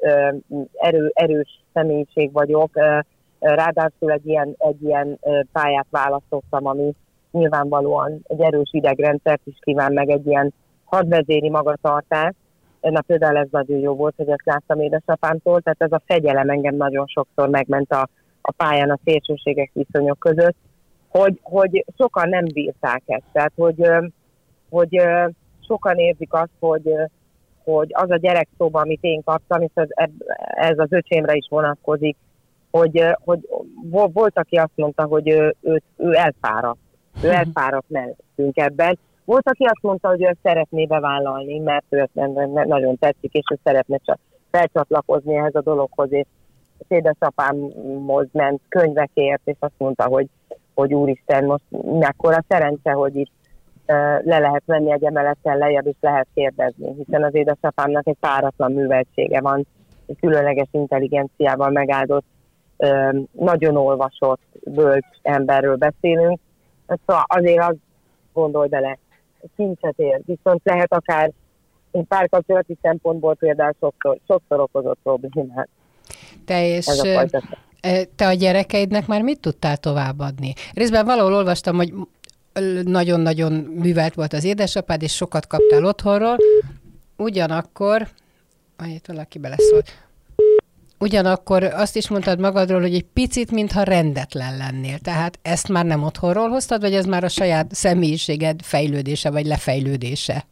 erő, 0.73 1.11
erős 1.15 1.63
személyiség 1.73 2.33
vagyok, 2.33 2.71
ráadásul 3.43 4.11
egy 4.11 4.27
ilyen, 4.27 4.55
egy 4.59 4.83
ilyen 4.83 5.19
pályát 5.53 5.87
választottam, 5.91 6.67
ami 6.67 6.95
nyilvánvalóan 7.31 8.21
egy 8.27 8.41
erős 8.41 8.71
idegrendszert 8.73 9.41
is 9.45 9.57
kíván, 9.61 9.93
meg 9.93 10.09
egy 10.09 10.27
ilyen 10.27 10.55
hadvezéri 10.85 11.51
magatartás. 11.51 12.35
Na 12.81 13.01
például 13.01 13.37
ez 13.37 13.49
nagyon 13.51 13.79
jó 13.79 13.95
volt, 13.95 14.15
hogy 14.17 14.29
ezt 14.29 14.45
láttam 14.45 14.81
édesapámtól, 14.81 15.61
tehát 15.61 15.83
ez 15.83 15.93
a 15.93 16.03
fegyelem 16.07 16.49
engem 16.49 16.75
nagyon 16.75 17.07
sokszor 17.07 17.49
megment 17.49 17.93
a, 17.93 18.09
a 18.43 18.53
pályán 18.53 18.91
a 18.91 18.99
szélsőségek 19.05 19.71
viszonyok 19.73 20.19
között, 20.19 20.57
hogy, 21.09 21.39
hogy 21.43 21.85
sokan 21.97 22.29
nem 22.29 22.45
bírták 22.45 23.03
ezt. 23.07 23.25
Tehát, 23.33 23.53
hogy, 23.57 23.87
hogy 24.71 25.03
sokan 25.67 25.97
érzik 25.97 26.33
azt, 26.33 26.53
hogy 26.59 26.95
hogy 27.65 27.89
az 27.93 28.11
a 28.11 28.17
gyerek 28.17 28.49
szóba, 28.59 28.81
amit 28.81 29.03
én 29.03 29.23
kaptam, 29.25 29.63
és 29.63 29.71
ez, 29.75 29.89
ez 30.55 30.79
az 30.79 30.93
öcsémre 30.93 31.35
is 31.35 31.47
vonatkozik, 31.51 32.17
hogy, 32.73 33.05
hogy 33.25 33.49
volt, 34.13 34.39
aki 34.39 34.57
azt 34.57 34.73
mondta, 34.75 35.05
hogy 35.05 35.29
ő, 35.29 35.55
ő, 35.61 35.83
ő 35.97 36.15
elfáradt. 36.15 36.79
Ő 37.23 37.29
mhm. 37.29 37.37
elfáradt 37.37 37.89
mellettünk 37.89 38.57
ebben. 38.57 38.99
Volt, 39.25 39.49
aki 39.49 39.65
azt 39.65 39.83
mondta, 39.83 40.09
hogy 40.09 40.23
ő 40.23 40.37
szeretné 40.43 40.87
bevállalni, 40.87 41.59
mert 41.59 41.85
ő 41.89 42.09
nagyon 42.65 42.99
tetszik, 42.99 43.33
és 43.33 43.45
ő 43.53 43.59
szeretne 43.65 43.99
csak 44.05 44.19
felcsatlakozni 44.51 45.37
ehhez 45.37 45.55
a 45.55 45.63
dologhoz, 45.63 46.13
és 46.13 46.27
az 46.79 46.87
édesapámhoz 46.89 48.27
ment 48.33 48.61
könyvekért, 48.69 49.41
és 49.45 49.57
azt 49.59 49.79
mondta, 49.79 50.05
hogy, 50.05 50.27
hogy 50.75 50.95
úristen, 50.95 51.45
most 51.45 51.65
mekkora 51.99 52.45
szerencse, 52.49 52.91
hogy 52.93 53.17
itt 53.17 53.33
le 54.25 54.39
lehet 54.39 54.63
menni 54.67 54.93
egy 54.93 55.05
emelettel 55.05 55.57
lejjebb, 55.57 55.87
és 55.87 55.97
lehet 56.01 56.27
kérdezni, 56.35 56.95
hiszen 56.95 57.25
az 57.25 57.35
édesapámnak 57.35 58.07
egy 58.07 58.17
páratlan 58.21 58.73
műveltsége 58.73 59.41
van, 59.41 59.67
egy 60.07 60.17
különleges 60.21 60.69
intelligenciával 60.71 61.71
megáldott, 61.71 62.25
nagyon 63.33 63.77
olvasott, 63.77 64.41
bölcs 64.65 65.07
emberről 65.23 65.77
beszélünk. 65.77 66.39
Szóval 67.07 67.25
azért 67.27 67.63
az 67.63 67.77
gondolj 68.33 68.69
bele, 68.69 68.99
kincset 69.57 69.95
ér, 69.97 70.21
viszont 70.25 70.61
lehet 70.65 70.93
akár 70.93 71.33
én 71.91 72.07
párkapcsolati 72.07 72.79
szempontból 72.83 73.35
például 73.35 73.75
sokszor, 73.81 74.19
sokszor 74.27 74.61
okozott 74.61 74.99
problémát. 75.03 75.69
Te 76.45 76.67
és 76.67 76.87
a 76.87 77.27
te 78.17 78.27
a 78.27 78.33
gyerekeidnek 78.33 79.07
már 79.07 79.23
mit 79.23 79.41
tudtál 79.41 79.77
továbbadni? 79.77 80.53
Részben 80.75 81.05
valahol 81.05 81.35
olvastam, 81.35 81.77
hogy 81.77 81.93
nagyon-nagyon 82.85 83.53
művelt 83.53 84.15
volt 84.15 84.33
az 84.33 84.45
édesapád, 84.45 85.03
és 85.03 85.15
sokat 85.15 85.47
kaptál 85.47 85.85
otthonról. 85.85 86.37
Ugyanakkor, 87.17 88.09
itt 88.87 89.07
valaki 89.07 89.39
beleszólt, 89.39 89.91
ugyanakkor 91.03 91.63
azt 91.63 91.97
is 91.97 92.11
mondtad 92.11 92.41
magadról, 92.41 92.81
hogy 92.81 92.95
egy 92.95 93.07
picit, 93.13 93.51
mintha 93.51 93.83
rendetlen 93.83 94.57
lennél. 94.57 94.99
Tehát 94.99 95.39
ezt 95.43 95.69
már 95.69 95.85
nem 95.85 96.03
otthonról 96.03 96.49
hoztad, 96.49 96.81
vagy 96.81 96.95
ez 96.95 97.07
már 97.07 97.25
a 97.25 97.29
saját 97.29 97.67
személyiséged 97.71 98.63
fejlődése, 98.63 99.31
vagy 99.31 99.47
lefejlődése? 99.47 100.45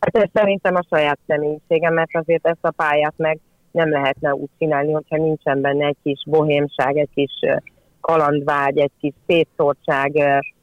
Hát 0.00 0.16
ez 0.16 0.28
szerintem 0.32 0.74
a 0.74 0.86
saját 0.90 1.18
személyiségem, 1.26 1.94
mert 1.94 2.10
azért 2.12 2.46
ezt 2.46 2.64
a 2.64 2.70
pályát 2.70 3.14
meg 3.16 3.38
nem 3.70 3.90
lehetne 3.90 4.34
úgy 4.34 4.50
csinálni, 4.58 4.92
hogyha 4.92 5.16
nincsen 5.16 5.60
benne 5.60 5.86
egy 5.86 5.96
kis 6.02 6.22
bohémság, 6.26 6.96
egy 6.96 7.10
kis 7.14 7.32
kalandvágy, 8.00 8.78
egy 8.78 8.92
kis 9.00 9.12
szétszórtság, 9.26 10.18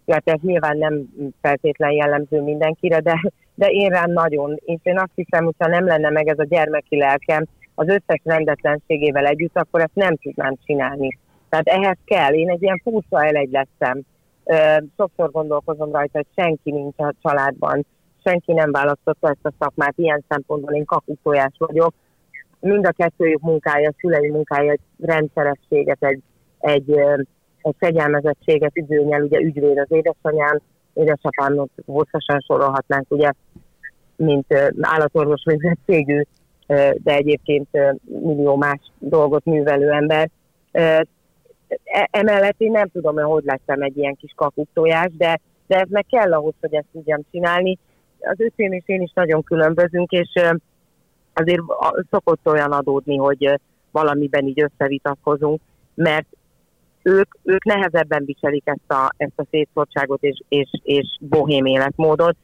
hát 0.07 0.29
ez 0.29 0.39
nyilván 0.41 0.77
nem 0.77 1.03
feltétlen 1.41 1.91
jellemző 1.91 2.41
mindenkire, 2.41 2.99
de, 2.99 3.31
de 3.55 3.67
én 3.67 3.89
rám 3.89 4.11
nagyon, 4.11 4.55
és 4.65 4.79
én 4.83 4.99
azt 4.99 5.11
hiszem, 5.15 5.45
hogyha 5.45 5.67
nem 5.67 5.85
lenne 5.85 6.09
meg 6.09 6.27
ez 6.27 6.39
a 6.39 6.45
gyermeki 6.45 6.97
lelkem 6.97 7.45
az 7.75 7.87
összes 7.87 8.21
rendetlenségével 8.23 9.25
együtt, 9.25 9.57
akkor 9.57 9.81
ezt 9.81 9.95
nem 9.95 10.15
tudnám 10.15 10.55
csinálni. 10.65 11.19
Tehát 11.49 11.67
ehhez 11.67 11.97
kell, 12.05 12.33
én 12.33 12.49
egy 12.49 12.61
ilyen 12.61 12.81
furcsa 12.83 13.25
elegy 13.25 13.51
lettem. 13.51 14.01
Sokszor 14.97 15.31
gondolkozom 15.31 15.91
rajta, 15.91 16.17
hogy 16.17 16.43
senki 16.43 16.71
nincs 16.71 16.97
a 16.97 17.13
családban, 17.21 17.85
senki 18.23 18.53
nem 18.53 18.71
választotta 18.71 19.29
ezt 19.29 19.45
a 19.45 19.53
szakmát, 19.59 19.93
ilyen 19.95 20.23
szempontból 20.27 20.73
én 20.73 20.85
kaputójás 20.85 21.53
vagyok. 21.57 21.93
Mind 22.59 22.85
a 22.85 22.91
kettőjük 22.91 23.41
munkája, 23.41 23.89
a 23.89 23.93
szülei 23.99 24.29
munkája 24.29 24.71
egy 24.71 24.79
rendszerességet, 24.99 26.03
egy, 26.03 26.21
egy 26.59 26.99
egy 27.63 27.75
fegyelmezettséget 27.79 28.75
időnyel, 28.75 29.21
ugye 29.21 29.39
ügyvéd 29.39 29.77
az 29.77 29.91
édesanyám, 29.91 30.59
édesapámnak 30.93 31.69
hosszasan 31.85 32.39
sorolhatnánk, 32.39 33.05
ugye, 33.11 33.31
mint 34.15 34.45
állatorvos 34.81 35.43
végzettségű, 35.45 36.21
de 36.67 37.15
egyébként 37.15 37.67
millió 38.03 38.55
más 38.55 38.79
dolgot 38.99 39.45
művelő 39.45 39.91
ember. 39.91 40.29
E, 40.71 41.05
emellett 42.11 42.55
én 42.57 42.71
nem 42.71 42.87
tudom, 42.87 43.15
hogy 43.15 43.23
hogy 43.23 43.43
lettem 43.43 43.81
egy 43.81 43.97
ilyen 43.97 44.15
kis 44.15 44.31
kakuktojás, 44.35 45.11
de, 45.17 45.39
de 45.67 45.79
ez 45.79 45.89
meg 45.89 46.05
kell 46.09 46.33
ahhoz, 46.33 46.53
hogy 46.59 46.73
ezt 46.73 46.87
tudjam 46.91 47.21
csinálni. 47.31 47.77
Az 48.19 48.39
öcsém 48.39 48.71
és 48.71 48.83
én 48.85 49.01
is 49.01 49.11
nagyon 49.13 49.43
különbözünk, 49.43 50.11
és 50.11 50.29
azért 51.33 51.61
szokott 52.09 52.47
olyan 52.47 52.71
adódni, 52.71 53.17
hogy 53.17 53.59
valamiben 53.91 54.47
így 54.47 54.61
összevitatkozunk, 54.61 55.61
mert 55.93 56.27
ők, 57.03 57.35
ők 57.43 57.63
nehezebben 57.63 58.25
viselik 58.25 58.63
ezt 58.65 58.91
a, 58.91 59.09
ezt 59.17 59.33
a 59.35 59.45
szétszórtságot 59.51 60.23
és, 60.23 60.41
és, 60.47 60.69
és 60.83 61.17
bohém 61.19 61.65
életmódot, 61.65 62.35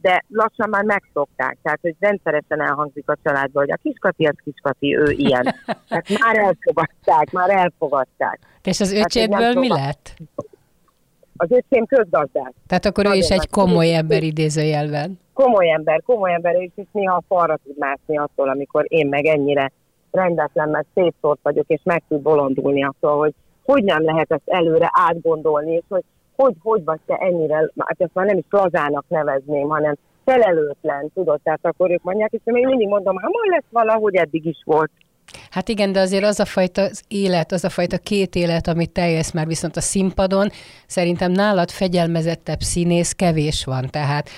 de 0.00 0.24
lassan 0.28 0.68
már 0.68 0.84
megszokták, 0.84 1.58
tehát 1.62 1.78
hogy 1.82 1.94
rendszeresen 2.00 2.60
elhangzik 2.60 3.08
a 3.08 3.16
családban, 3.22 3.62
hogy 3.64 3.72
a 3.72 3.78
kiskati 3.82 4.26
az 4.26 4.34
kiskati, 4.44 4.96
ő 4.96 5.10
ilyen. 5.10 5.42
Tehát 5.88 6.08
már 6.18 6.36
elfogadták, 6.36 7.30
már 7.30 7.50
elfogadták. 7.50 8.38
És 8.62 8.80
az 8.80 8.92
öcsédből 8.92 9.52
mi 9.54 9.68
lett? 9.68 10.14
Az 11.36 11.50
öcsém 11.50 11.86
közgazdás. 11.86 12.52
Tehát 12.66 12.84
akkor 12.84 13.04
Nagyon 13.04 13.18
ő 13.18 13.22
is 13.22 13.28
egy 13.30 13.50
komoly 13.50 13.94
ember 13.94 14.22
idézőjelben. 14.22 15.20
Komoly 15.32 15.72
ember, 15.72 16.02
komoly 16.02 16.32
ember, 16.32 16.54
és 16.54 16.70
is 16.74 16.86
néha 16.92 17.22
falra 17.28 17.58
tud 17.64 17.78
mászni 17.78 18.18
attól, 18.18 18.48
amikor 18.48 18.84
én 18.88 19.08
meg 19.08 19.24
ennyire 19.24 19.72
rendetlen, 20.10 20.68
mert 20.68 20.86
szétszórt 20.94 21.38
vagyok, 21.42 21.64
és 21.68 21.80
meg 21.84 22.02
tud 22.08 22.20
bolondulni 22.20 22.84
attól, 22.84 23.18
hogy 23.18 23.34
hogy 23.64 23.84
nem 23.84 24.04
lehet 24.04 24.32
ezt 24.32 24.42
előre 24.48 24.90
átgondolni, 24.92 25.72
és 25.72 25.82
hogy 25.88 26.04
hogy, 26.36 26.54
hogy 26.62 26.84
vagy 26.84 27.00
te 27.06 27.14
ennyire, 27.14 27.56
hát 27.78 28.00
ezt 28.00 28.14
már 28.14 28.26
nem 28.26 28.38
is 28.38 28.44
lazának 28.50 29.04
nevezném, 29.08 29.68
hanem 29.68 29.94
felelőtlen, 30.24 31.10
tudod, 31.14 31.40
tehát 31.42 31.60
akkor 31.62 31.90
ők 31.90 32.02
mondják, 32.02 32.32
és 32.32 32.40
én 32.44 32.66
mindig 32.66 32.88
mondom, 32.88 33.16
ha 33.16 33.28
majd 33.32 33.50
lesz 33.50 33.70
valahogy 33.70 34.14
eddig 34.14 34.46
is 34.46 34.62
volt. 34.64 34.90
Hát 35.50 35.68
igen, 35.68 35.92
de 35.92 36.00
azért 36.00 36.24
az 36.24 36.40
a 36.40 36.44
fajta 36.44 36.82
élet, 37.08 37.52
az 37.52 37.64
a 37.64 37.68
fajta 37.68 37.98
két 37.98 38.34
élet, 38.34 38.66
amit 38.66 38.90
teljes 38.90 39.32
már 39.32 39.46
viszont 39.46 39.76
a 39.76 39.80
színpadon, 39.80 40.48
szerintem 40.86 41.32
nálad 41.32 41.70
fegyelmezettebb 41.70 42.60
színész 42.60 43.12
kevés 43.12 43.64
van. 43.64 43.88
Tehát 43.90 44.28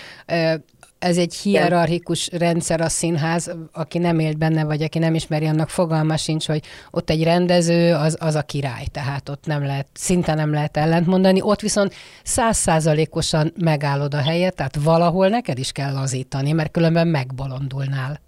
ez 1.05 1.19
egy 1.19 1.35
hierarchikus 1.35 2.31
rendszer 2.33 2.81
a 2.81 2.89
színház, 2.89 3.57
aki 3.73 3.99
nem 3.99 4.19
élt 4.19 4.39
benne, 4.39 4.65
vagy 4.65 4.83
aki 4.83 4.99
nem 4.99 5.15
ismeri, 5.15 5.47
annak 5.47 5.69
fogalma 5.69 6.17
sincs, 6.17 6.47
hogy 6.47 6.63
ott 6.91 7.11
egy 7.11 7.25
rendező, 7.25 7.95
az, 7.95 8.17
az 8.21 8.35
a 8.35 8.43
király, 8.43 8.85
tehát 8.93 9.29
ott 9.29 9.47
nem 9.47 9.65
lehet, 9.65 9.87
szinte 9.93 10.35
nem 10.35 10.53
lehet 10.53 10.77
ellentmondani, 10.77 11.41
ott 11.43 11.61
viszont 11.61 11.95
százszázalékosan 12.23 13.53
megállod 13.65 14.15
a 14.15 14.23
helyet, 14.23 14.57
tehát 14.57 14.77
valahol 14.85 15.29
neked 15.29 15.59
is 15.59 15.73
kell 15.73 15.93
lazítani, 15.93 16.53
mert 16.53 16.71
különben 16.71 17.09
megbolondulnál. 17.09 18.21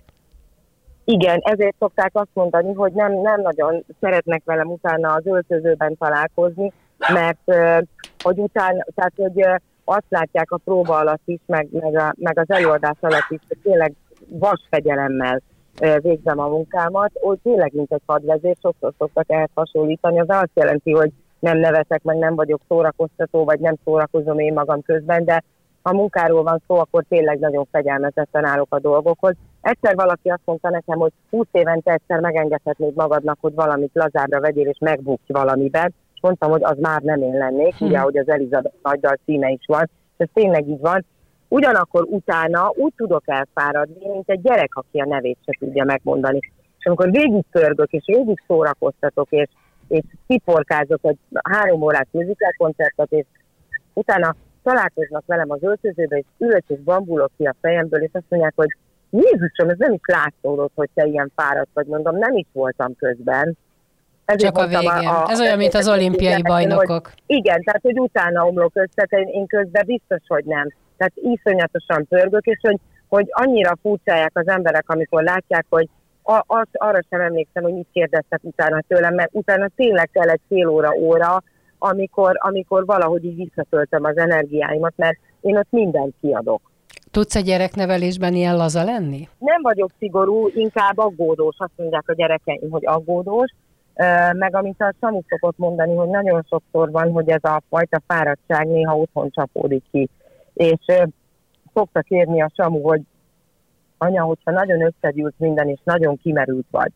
Igen, 1.04 1.40
ezért 1.42 1.75
szokták 1.78 2.11
azt 2.12 2.30
mondani, 2.33 2.73
hogy 2.75 2.92
nem, 2.92 3.12
nem 3.21 3.40
nagyon 3.40 3.85
szeretnek 4.00 4.42
velem 4.45 4.68
utána 4.68 5.12
az 5.12 5.26
öltözőben 5.26 5.97
találkozni, 5.99 6.73
mert 6.99 7.38
hogy 8.23 8.38
utána, 8.38 8.85
tehát 8.95 9.12
hogy 9.16 9.47
azt 9.88 10.07
látják 10.09 10.50
a 10.50 10.61
próba 10.64 10.97
alatt 10.97 11.23
is, 11.25 11.40
meg, 11.47 11.69
meg, 11.71 11.97
a, 11.97 12.14
meg 12.16 12.38
az 12.38 12.50
előadás 12.50 12.97
alatt 13.00 13.31
is, 13.31 13.40
hogy 13.49 13.59
tényleg 13.62 13.93
vasfegyelemmel 14.28 15.40
végzem 16.00 16.38
a 16.38 16.49
munkámat, 16.49 17.11
hogy 17.14 17.38
tényleg 17.43 17.73
mint 17.75 17.93
egy 17.93 18.02
hadvezér, 18.07 18.57
sokszor 18.62 18.93
szoktak 18.99 19.25
ehhez 19.28 19.50
hasonlítani, 19.55 20.21
az 20.21 20.28
azt 20.28 20.50
jelenti, 20.55 20.93
hogy 20.93 21.12
nem 21.38 21.59
nevetek, 21.59 22.02
meg 22.02 22.16
nem 22.16 22.35
vagyok 22.35 22.61
szórakoztató, 22.69 23.45
vagy 23.45 23.61
nem 23.61 23.75
szórakozom 23.85 24.38
én 24.38 24.52
magam 24.52 24.83
közben, 24.83 25.25
de 25.25 25.43
ha 25.83 25.93
munkáról 25.93 26.43
van 26.43 26.62
szó, 26.66 26.75
akkor 26.75 27.05
tényleg 27.09 27.38
nagyon 27.38 27.66
fegyelmezetten 27.71 28.45
állok 28.45 28.75
a 28.75 28.78
dolgokhoz. 28.78 29.35
Egyszer 29.61 29.95
valaki 29.95 30.28
azt 30.28 30.40
mondta 30.45 30.71
nekem, 30.71 30.99
hogy 30.99 31.12
20 31.31 31.47
évente 31.50 31.93
egyszer 31.93 32.21
megengedhetnéd 32.21 32.95
magadnak, 32.95 33.38
hogy 33.40 33.55
valamit 33.55 33.90
lazábra 33.93 34.40
vegyél, 34.40 34.66
és 34.66 34.78
megbukj 34.81 35.33
valamiben, 35.33 35.95
és 36.17 36.23
mondtam, 36.23 36.51
hogy 36.51 36.65
az 36.65 36.79
már 36.79 37.01
nem 37.01 37.23
én 37.23 37.37
lennék, 37.37 37.75
hm. 37.75 37.85
ugye, 37.85 37.99
hogy 37.99 38.17
az 38.17 38.29
Elizabeth 38.29 38.75
nagydal 38.83 39.19
címe 39.25 39.51
is 39.51 39.65
van, 39.67 39.83
és 39.83 40.17
ez 40.17 40.29
tényleg 40.33 40.69
így 40.69 40.81
van. 40.81 41.05
Ugyanakkor 41.49 42.07
utána 42.11 42.73
úgy 42.75 42.93
tudok 42.97 43.23
elfáradni, 43.27 44.09
mint 44.09 44.31
egy 44.31 44.43
gyerek, 44.43 44.75
aki 44.75 44.99
a 44.99 45.07
nevét 45.07 45.39
se 45.45 45.53
tudja 45.59 45.85
megmondani. 45.85 46.39
És 46.79 46.85
amikor 46.87 47.11
végig 47.11 47.45
pörgök, 47.51 47.91
és 47.91 48.03
végig 48.07 48.43
szórakoztatok, 48.47 49.31
és, 49.31 49.49
és 49.89 50.03
kiporkázok 50.27 51.01
egy 51.03 51.19
három 51.43 51.83
órás 51.83 52.07
musical 52.11 52.53
koncertet, 52.57 53.13
és 53.13 53.25
utána 53.93 54.35
találkoznak 54.63 55.23
velem 55.27 55.51
az 55.51 55.63
öltözőbe, 55.63 56.17
és 56.17 56.25
ülök 56.39 56.65
és 56.67 56.79
bambulok 56.81 57.31
ki 57.37 57.45
a 57.45 57.55
fejemből, 57.61 58.03
és 58.03 58.11
azt 58.13 58.25
mondják, 58.29 58.53
hogy 58.57 58.77
Jézusom, 59.11 59.69
ez 59.69 59.79
nem 59.79 59.93
is 59.93 60.01
látszódott, 60.03 60.73
hogy 60.75 60.89
te 60.95 61.05
ilyen 61.05 61.33
fáradt 61.35 61.71
vagy, 61.73 61.87
mondom, 61.87 62.19
nem 62.19 62.37
is 62.37 62.47
voltam 62.53 62.97
közben, 62.97 63.57
ezért 64.26 64.54
Csak 64.54 64.64
a 64.64 64.66
végén. 64.66 65.09
A, 65.09 65.25
a, 65.25 65.30
Ez 65.30 65.40
olyan, 65.40 65.56
mint 65.56 65.75
az 65.75 65.88
olimpiai 65.88 66.42
bajnokok. 66.42 67.04
Hogy, 67.04 67.37
igen, 67.37 67.62
tehát 67.62 67.83
hogy 67.83 67.99
utána 67.99 68.47
omlok 68.47 68.73
össze, 68.75 69.06
én, 69.11 69.28
én 69.28 69.47
közben 69.47 69.87
biztos, 69.87 70.21
hogy 70.26 70.45
nem. 70.45 70.73
Tehát 70.97 71.12
iszonyatosan 71.14 72.06
pörgök, 72.09 72.45
és 72.45 72.59
hogy, 72.62 72.78
hogy 73.09 73.26
annyira 73.30 73.78
furcsálják 73.83 74.30
az 74.35 74.49
emberek, 74.49 74.85
amikor 74.87 75.23
látják, 75.23 75.66
hogy 75.68 75.88
a, 76.23 76.45
az, 76.47 76.66
arra 76.73 77.00
sem 77.11 77.21
emlékszem, 77.21 77.62
hogy 77.62 77.73
mit 77.73 77.88
kérdeztek 77.92 78.40
utána 78.42 78.80
tőlem, 78.88 79.14
mert 79.14 79.30
utána 79.33 79.68
tényleg 79.76 80.11
kell 80.12 80.28
egy 80.28 80.40
fél 80.49 80.68
óra, 80.68 80.90
óra, 81.00 81.42
amikor, 81.78 82.37
amikor 82.38 82.85
valahogy 82.85 83.25
így 83.25 83.37
visszatöltöm 83.37 84.04
az 84.04 84.16
energiáimat, 84.16 84.92
mert 84.97 85.18
én 85.40 85.56
ott 85.56 85.71
mindent 85.71 86.14
kiadok. 86.21 86.61
Tudsz 87.11 87.35
a 87.35 87.40
gyereknevelésben 87.40 88.35
ilyen 88.35 88.56
laza 88.56 88.85
lenni? 88.85 89.28
Nem 89.38 89.62
vagyok 89.62 89.90
szigorú, 89.99 90.49
inkább 90.54 90.99
aggódós. 90.99 91.56
Azt 91.59 91.73
mondják 91.76 92.09
a 92.09 92.14
gyerekeim, 92.14 92.71
hogy 92.71 92.87
aggódós, 92.87 93.50
meg 94.33 94.55
amit 94.55 94.83
a 94.83 94.95
Samu 95.00 95.21
szokott 95.29 95.59
mondani, 95.59 95.95
hogy 95.95 96.09
nagyon 96.09 96.47
sokszor 96.49 96.91
van, 96.91 97.11
hogy 97.11 97.29
ez 97.29 97.45
a 97.45 97.62
fajta 97.69 98.00
fáradtság 98.07 98.67
néha 98.67 98.97
otthon 98.97 99.31
csapódik 99.31 99.85
ki. 99.91 100.09
és 100.55 100.85
szokta 101.75 102.00
kérni 102.00 102.43
a 102.43 102.50
Samu, 102.55 102.83
hogy 102.83 103.00
anya, 103.99 104.23
hogyha 104.23 104.50
nagyon 104.50 104.85
összegyűlt 104.85 105.35
minden, 105.38 105.69
és 105.69 105.79
nagyon 105.85 106.17
kimerült 106.17 106.67
vagy, 106.71 106.93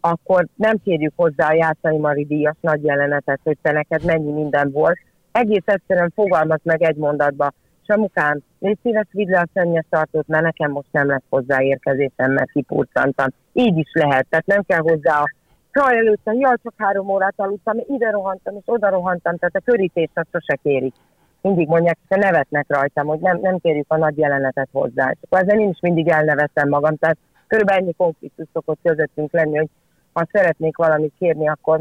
akkor 0.00 0.46
nem 0.54 0.76
kérjük 0.84 1.12
hozzá 1.16 1.48
a 1.48 1.54
Jászai 1.54 1.98
Mari 1.98 2.24
díjas 2.24 2.56
nagy 2.60 2.84
jelenetet, 2.84 3.40
hogy 3.44 3.58
te 3.62 3.72
neked 3.72 4.04
mennyi 4.04 4.32
minden 4.32 4.70
volt. 4.70 4.98
Egész 5.32 5.62
egyszerűen 5.64 6.12
fogalmaz 6.14 6.60
meg 6.62 6.82
egy 6.82 6.96
mondatba, 6.96 7.52
Samukám, 7.86 8.40
légy 8.58 8.78
szíves, 8.82 9.06
vidd 9.10 9.30
le 9.30 9.40
a 9.40 9.48
szennyes 9.54 9.84
tartót, 9.90 10.26
mert 10.26 10.42
nekem 10.42 10.70
most 10.70 10.88
nem 10.90 11.06
lesz 11.06 11.22
hozzáérkezésem, 11.28 12.32
mert 12.32 12.50
kipurcantam. 12.50 13.26
Így 13.52 13.78
is 13.78 13.90
lehet, 13.92 14.26
tehát 14.28 14.46
nem 14.46 14.62
kell 14.62 14.80
hozzá 14.80 15.20
a 15.20 15.30
Jaj, 15.78 15.96
előtte, 15.96 16.32
jaj, 16.32 16.56
csak 16.62 16.74
három 16.76 17.08
órát 17.08 17.34
aludtam, 17.36 17.76
ide 17.88 18.10
rohantam, 18.10 18.56
és 18.56 18.62
oda 18.66 18.90
rohantam, 18.90 19.36
tehát 19.36 19.56
a 19.56 19.70
körítést 19.70 20.10
azt 20.14 20.28
sose 20.32 20.58
kérik. 20.62 20.94
Mindig 21.40 21.68
mondják, 21.68 21.98
hogy 22.08 22.18
nevetnek 22.18 22.64
rajtam, 22.68 23.06
hogy 23.06 23.18
nem, 23.18 23.38
nem 23.40 23.58
kérjük 23.58 23.84
a 23.88 23.96
nagy 23.96 24.18
jelenetet 24.18 24.68
hozzá. 24.72 25.10
És 25.10 25.18
akkor 25.22 25.38
ezzel 25.40 25.58
én 25.58 25.68
is 25.68 25.78
mindig 25.80 26.08
elnevettem 26.08 26.68
magam, 26.68 26.96
tehát 26.96 27.16
körülbelül 27.46 27.82
ennyi 27.82 27.92
konfliktus 27.96 28.46
szokott 28.52 28.78
közöttünk 28.82 29.32
lenni, 29.32 29.56
hogy 29.56 29.68
ha 30.12 30.26
szeretnék 30.32 30.76
valamit 30.76 31.12
kérni, 31.18 31.48
akkor 31.48 31.80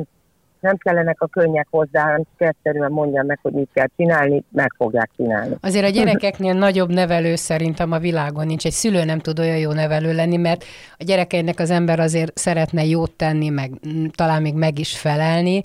nem 0.60 0.78
kellenek 0.78 1.22
a 1.22 1.28
könnyek 1.28 1.68
hozzá, 1.70 2.20
egyszerűen 2.38 2.92
mondjam 2.92 3.26
meg, 3.26 3.40
hogy 3.42 3.52
mit 3.52 3.70
kell 3.74 3.88
csinálni, 3.98 4.44
meg 4.52 4.74
fogják 4.78 5.10
csinálni. 5.16 5.56
Azért 5.62 5.86
a 5.86 5.90
gyerekeknél 5.90 6.54
nagyobb 6.54 6.90
nevelő 6.90 7.36
szerintem 7.36 7.92
a 7.92 8.00
világon 8.00 8.46
nincs. 8.46 8.66
Egy 8.66 8.72
szülő 8.72 9.04
nem 9.04 9.20
tud 9.20 9.40
olyan 9.40 9.58
jó 9.58 9.72
nevelő 9.72 10.14
lenni, 10.14 10.38
mert 10.38 10.64
a 10.98 11.04
gyerekeinek 11.04 11.60
az 11.60 11.70
ember 11.70 12.00
azért 12.00 12.38
szeretne 12.38 12.86
jót 12.86 13.12
tenni, 13.12 13.50
meg 13.50 13.72
talán 14.16 14.42
még 14.42 14.54
meg 14.54 14.80
is 14.80 15.00
felelni, 15.00 15.62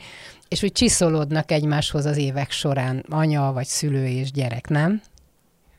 és 0.49 0.63
úgy 0.63 0.73
csiszolódnak 0.73 1.51
egymáshoz 1.51 2.07
az 2.07 2.19
évek 2.19 2.51
során, 2.51 3.05
anya 3.11 3.53
vagy 3.53 3.65
szülő 3.65 4.05
és 4.05 4.31
gyerek, 4.31 4.69
nem? 4.69 5.01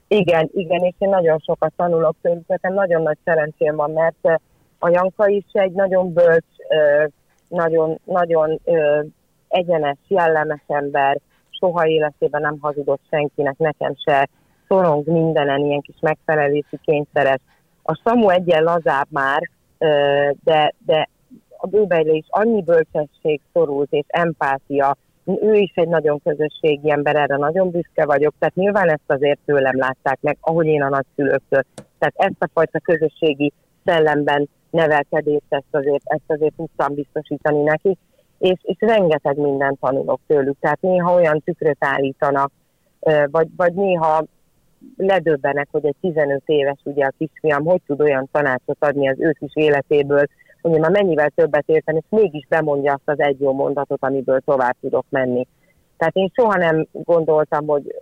Igen, 0.07 0.49
igen, 0.53 0.83
és 0.83 0.93
én 0.97 1.09
nagyon 1.09 1.39
sokat 1.39 1.73
tanulok 1.75 2.15
tőlük, 2.21 2.47
nekem 2.47 2.73
nagyon 2.73 3.01
nagy 3.01 3.17
szerencsém 3.23 3.75
van, 3.75 3.91
mert 3.91 4.39
a 4.79 4.89
Janka 4.89 5.27
is 5.27 5.45
egy 5.51 5.71
nagyon 5.71 6.13
bölcs, 6.13 6.45
nagyon, 7.53 7.99
nagyon 8.03 8.59
ö, 8.63 9.01
egyenes, 9.47 9.97
jellemes 10.07 10.63
ember, 10.67 11.17
soha 11.49 11.87
életében 11.87 12.41
nem 12.41 12.57
hazudott 12.61 13.01
senkinek, 13.09 13.57
nekem 13.57 13.93
se 14.05 14.29
szorong 14.67 15.07
mindenen, 15.07 15.65
ilyen 15.65 15.81
kis 15.81 15.95
megfelelési 16.01 16.79
kényszeres. 16.83 17.39
A 17.83 17.99
Samu 18.03 18.29
egyen 18.29 18.63
lazább 18.63 19.07
már, 19.09 19.49
ö, 19.77 20.29
de, 20.43 20.73
de 20.85 21.09
a 21.57 21.67
bőbeire 21.67 22.11
is 22.11 22.25
annyi 22.29 22.61
bölcsesség 22.61 23.41
szorult, 23.53 23.91
és 23.91 24.05
empátia, 24.07 24.97
ő 25.25 25.53
is 25.53 25.71
egy 25.75 25.87
nagyon 25.87 26.21
közösségi 26.23 26.91
ember, 26.91 27.15
erre 27.15 27.37
nagyon 27.37 27.71
büszke 27.71 28.05
vagyok, 28.05 28.33
tehát 28.39 28.55
nyilván 28.55 28.89
ezt 28.89 29.07
azért 29.07 29.39
tőlem 29.45 29.77
látták 29.77 30.17
meg, 30.21 30.37
ahogy 30.41 30.65
én 30.65 30.83
a 30.83 30.89
nagyszülőktől. 30.89 31.61
Tehát 31.97 32.13
ezt 32.15 32.43
a 32.43 32.49
fajta 32.53 32.79
közösségi 32.79 33.51
szellemben 33.85 34.49
nevelkedést, 34.73 35.45
ezt 35.49 35.63
azért, 35.71 36.03
ezt 36.03 36.27
azért 36.27 36.55
tudtam 36.55 36.93
biztosítani 36.93 37.63
neki, 37.63 37.97
és, 38.37 38.59
és 38.61 38.75
rengeteg 38.79 39.37
mindent 39.37 39.79
tanulok 39.79 40.19
tőlük. 40.27 40.57
Tehát 40.59 40.81
néha 40.81 41.13
olyan 41.13 41.41
tükröt 41.45 41.77
állítanak, 41.79 42.51
vagy, 43.31 43.47
vagy 43.57 43.73
néha 43.73 44.23
ledöbbenek, 44.97 45.67
hogy 45.71 45.85
egy 45.85 45.95
15 46.01 46.41
éves 46.45 46.79
ugye 46.83 47.05
a 47.05 47.13
kisfiam 47.17 47.65
hogy 47.65 47.81
tud 47.85 48.01
olyan 48.01 48.29
tanácsot 48.31 48.77
adni 48.79 49.09
az 49.09 49.15
ő 49.19 49.35
kis 49.39 49.51
életéből, 49.53 50.25
hogy 50.61 50.73
én 50.73 50.79
már 50.79 50.91
mennyivel 50.91 51.29
többet 51.35 51.63
értem, 51.65 51.95
és 51.95 52.03
mégis 52.09 52.45
bemondja 52.49 52.93
azt 52.93 53.19
az 53.19 53.19
egy 53.19 53.39
jó 53.39 53.53
mondatot, 53.53 54.03
amiből 54.03 54.39
tovább 54.39 54.75
tudok 54.81 55.05
menni. 55.09 55.47
Tehát 55.97 56.15
én 56.15 56.31
soha 56.33 56.57
nem 56.57 56.87
gondoltam, 56.91 57.67
hogy 57.67 57.95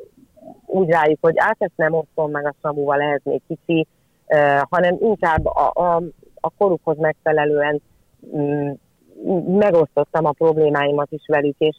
úgy 0.66 0.90
rájuk, 0.90 1.18
hogy 1.22 1.34
át 1.38 1.56
ezt 1.60 1.72
nem 1.75 1.94
osztom 1.94 2.32
meg 2.32 2.46
a 2.46 2.56
Samuval, 2.62 2.98
lehet 2.98 3.22
még 3.24 3.42
kicsi, 3.48 3.88
uh, 4.28 4.62
hanem 4.70 4.98
inkább 5.00 5.46
a, 5.46 5.72
a, 5.74 6.01
a 6.42 6.50
korukhoz 6.58 6.98
megfelelően 6.98 7.82
mm, 8.36 8.72
megosztottam 9.58 10.25
a 10.25 10.32
problémáimat 10.32 11.12
is 11.12 11.24
velük, 11.27 11.56
és, 11.58 11.77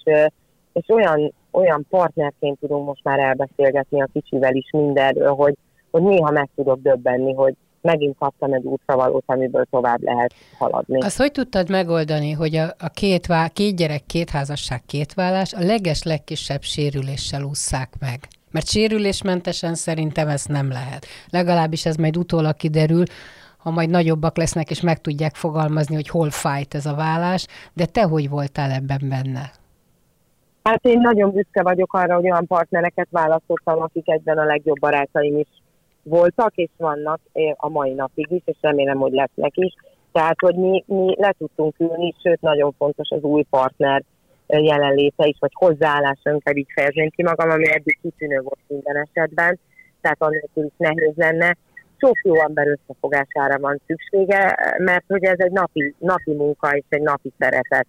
és 0.73 0.89
olyan, 0.89 1.33
olyan 1.51 1.87
partnerként 1.91 2.59
tudunk 2.59 2.87
most 2.87 3.05
már 3.05 3.19
elbeszélgetni 3.19 4.03
a 4.03 4.09
kicsivel 4.13 4.55
is 4.55 4.71
mindenről, 4.71 5.35
hogy, 5.35 5.55
hogy 5.91 6.03
néha 6.03 6.31
meg 6.31 6.49
tudok 6.55 6.81
döbbenni, 6.83 7.35
hogy 7.35 7.55
megint 7.83 8.17
kaptam 8.19 8.53
egy 8.53 8.65
útravalót, 8.65 9.23
amiből 9.27 9.65
tovább 9.71 10.03
lehet 10.03 10.35
haladni. 10.59 11.01
Azt 11.01 11.17
hogy 11.17 11.33
tudtad 11.33 11.69
megoldani, 11.69 12.31
hogy 12.31 12.57
a, 12.57 12.65
a 12.79 12.89
két, 12.89 13.27
vá, 13.27 13.49
két 13.49 13.77
gyerek, 13.77 14.07
két 14.07 14.31
házasság, 14.31 14.83
két 14.87 15.15
vállás 15.15 15.53
a 15.53 15.65
leges 15.65 16.03
legkisebb 16.03 16.63
sérüléssel 16.63 17.43
ússzák 17.43 17.93
meg? 18.01 18.19
Mert 18.51 18.69
sérülésmentesen 18.69 19.75
szerintem 19.75 20.29
ez 20.29 20.45
nem 20.45 20.69
lehet. 20.69 21.07
Legalábbis 21.31 21.87
ez 21.87 21.97
majd 21.97 22.17
utólag 22.17 22.57
kiderül, 22.57 23.05
ha 23.63 23.71
majd 23.71 23.91
nagyobbak 23.91 24.37
lesznek, 24.37 24.71
és 24.71 24.81
meg 24.81 25.01
tudják 25.01 25.35
fogalmazni, 25.35 25.95
hogy 25.95 26.09
hol 26.09 26.31
fájt 26.31 26.75
ez 26.75 26.87
a 26.87 26.95
vállás, 26.95 27.47
de 27.73 27.87
te 27.87 28.03
hogy 28.03 28.29
voltál 28.29 28.71
ebben 28.71 29.09
benne? 29.09 29.51
Hát 30.63 30.85
én 30.85 31.01
nagyon 31.01 31.33
büszke 31.33 31.63
vagyok 31.63 31.93
arra, 31.93 32.15
hogy 32.15 32.25
olyan 32.25 32.47
partnereket 32.47 33.09
választottam, 33.11 33.81
akik 33.81 34.09
egyben 34.09 34.39
a 34.39 34.45
legjobb 34.45 34.79
barátaim 34.79 35.39
is 35.39 35.49
voltak, 36.03 36.53
és 36.55 36.71
vannak 36.77 37.21
eh, 37.33 37.53
a 37.57 37.69
mai 37.69 37.93
napig 37.93 38.31
is, 38.31 38.43
és 38.45 38.57
remélem, 38.61 38.99
hogy 38.99 39.13
lesznek 39.13 39.57
is. 39.57 39.75
Tehát, 40.13 40.37
hogy 40.41 40.55
mi, 40.55 40.85
mi 40.87 41.15
le 41.19 41.35
tudtunk 41.39 41.75
ülni, 41.79 42.15
sőt, 42.23 42.41
nagyon 42.41 42.75
fontos 42.79 43.09
az 43.11 43.23
új 43.23 43.43
partner 43.43 44.03
eh, 44.47 44.65
jelenléte 44.65 45.27
is, 45.27 45.37
vagy 45.41 45.53
hozzáállásunk, 45.55 46.43
pedig 46.43 46.67
fejezném 46.75 47.11
ki 47.11 47.23
magam, 47.23 47.51
ami 47.51 47.71
eddig 47.71 47.99
kitűnő 48.03 48.41
volt 48.41 48.61
minden 48.67 48.97
esetben, 48.97 49.59
tehát 50.01 50.23
annélkül 50.23 50.65
is 50.65 50.73
nehéz 50.77 51.15
lenne 51.15 51.57
sok 52.03 52.19
jó 52.23 52.41
ember 52.41 52.67
összefogására 52.67 53.59
van 53.59 53.81
szüksége, 53.87 54.75
mert 54.79 55.05
hogy 55.09 55.25
ez 55.25 55.39
egy 55.39 55.53
napi, 55.53 55.95
napi 55.99 56.33
munka 56.35 56.77
és 56.77 56.85
egy 56.89 57.03
napi 57.03 57.33
szeretet. 57.39 57.87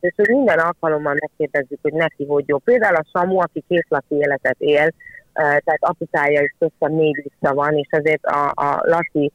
És 0.00 0.12
hogy 0.16 0.28
minden 0.28 0.58
alkalommal 0.58 1.16
megkérdezzük, 1.20 1.78
hogy 1.82 1.92
neki 1.92 2.24
hogy 2.26 2.44
jó. 2.46 2.58
Például 2.58 2.94
a 2.96 3.06
Samu, 3.12 3.40
aki 3.40 3.64
készlaki 3.68 4.14
életet 4.14 4.56
él, 4.58 4.92
tehát 5.32 5.78
apukája 5.80 6.42
is 6.42 6.54
köztem 6.58 6.92
négy 6.92 7.22
vissza 7.22 7.54
van, 7.54 7.76
és 7.76 7.88
azért 7.90 8.24
a, 8.24 8.52
a 8.54 8.80
Laci 8.82 9.32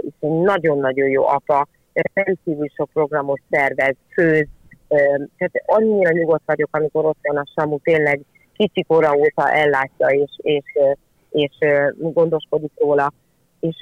is 0.00 0.12
egy 0.20 0.30
nagyon-nagyon 0.30 1.08
jó 1.08 1.26
apa, 1.26 1.68
rendkívül 2.14 2.68
sok 2.76 2.90
programot 2.92 3.40
szervez, 3.50 3.94
főz, 4.12 4.46
tehát 5.38 5.62
annyira 5.66 6.10
nyugodt 6.10 6.42
vagyok, 6.46 6.68
amikor 6.70 7.04
ott 7.04 7.18
van 7.22 7.36
a 7.36 7.46
Samu, 7.54 7.78
tényleg 7.78 8.20
kicsikora 8.56 9.16
óta 9.16 9.50
ellátja 9.50 10.06
és, 10.06 10.30
és, 10.36 10.64
és 11.30 11.50
gondoskodik 11.98 12.72
róla 12.80 13.12
és 13.60 13.76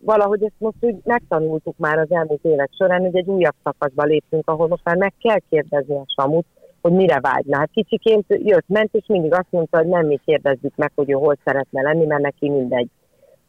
valahogy 0.00 0.42
ezt 0.42 0.54
most 0.58 0.76
úgy 0.80 0.96
megtanultuk 1.04 1.76
már 1.76 1.98
az 1.98 2.10
elmúlt 2.10 2.44
évek 2.44 2.70
során, 2.78 3.00
hogy 3.00 3.16
egy 3.16 3.28
újabb 3.28 3.54
szakaszba 3.64 4.02
léptünk, 4.02 4.48
ahol 4.48 4.68
most 4.68 4.84
már 4.84 4.96
meg 4.96 5.12
kell 5.18 5.38
kérdezni 5.50 5.94
a 5.94 6.04
Samut, 6.16 6.46
hogy 6.82 6.92
mire 6.92 7.20
vágyna. 7.20 7.58
Hát 7.58 7.70
kicsiként 7.72 8.24
jött, 8.28 8.68
ment, 8.68 8.94
és 8.94 9.06
mindig 9.06 9.32
azt 9.32 9.50
mondta, 9.50 9.78
hogy 9.78 9.86
nem 9.86 10.06
mi 10.06 10.20
kérdezzük 10.24 10.76
meg, 10.76 10.92
hogy 10.94 11.10
ő 11.10 11.12
hol 11.12 11.36
szeretne 11.44 11.82
lenni, 11.82 12.06
mert 12.06 12.22
neki 12.22 12.48
mindegy. 12.48 12.88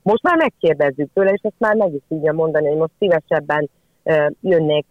Most 0.02 0.24
már 0.24 0.38
megkérdezzük 0.38 1.10
tőle, 1.14 1.32
és 1.32 1.42
ezt 1.44 1.60
már 1.60 1.76
meg 1.76 1.94
is 1.94 2.02
tudja 2.08 2.34
mondani, 2.34 2.68
hogy 2.68 2.78
most 2.78 2.92
szívesebben 3.00 3.70
jönnék 4.42 4.86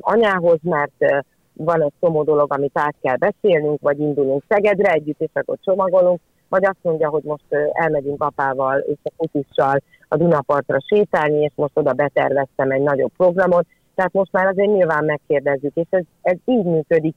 anyához, 0.00 0.58
mert 0.62 1.24
van 1.52 1.82
egy 1.82 1.92
csomó 2.00 2.22
dolog, 2.22 2.52
amit 2.52 2.78
át 2.78 2.94
kell 3.02 3.16
beszélnünk, 3.16 3.80
vagy 3.80 3.98
indulunk 4.00 4.42
Szegedre 4.48 4.92
együtt, 4.92 5.20
és 5.20 5.30
akkor 5.32 5.58
csomagolunk, 5.60 6.20
vagy 6.52 6.64
azt 6.64 6.82
mondja, 6.82 7.08
hogy 7.08 7.22
most 7.22 7.44
elmegyünk 7.72 8.22
apával 8.22 8.78
és 8.78 8.98
a 9.02 9.10
futissal 9.16 9.82
a 10.08 10.16
Dunapartra 10.16 10.78
sétálni, 10.86 11.42
és 11.42 11.52
most 11.54 11.78
oda 11.78 11.92
beterveztem 11.92 12.70
egy 12.70 12.82
nagyobb 12.82 13.10
programot, 13.16 13.66
tehát 13.94 14.12
most 14.12 14.32
már 14.32 14.46
azért 14.46 14.72
nyilván 14.72 15.04
megkérdezzük, 15.04 15.74
és 15.74 15.86
ez, 15.90 16.02
ez 16.22 16.36
így 16.44 16.64
működik, 16.64 17.16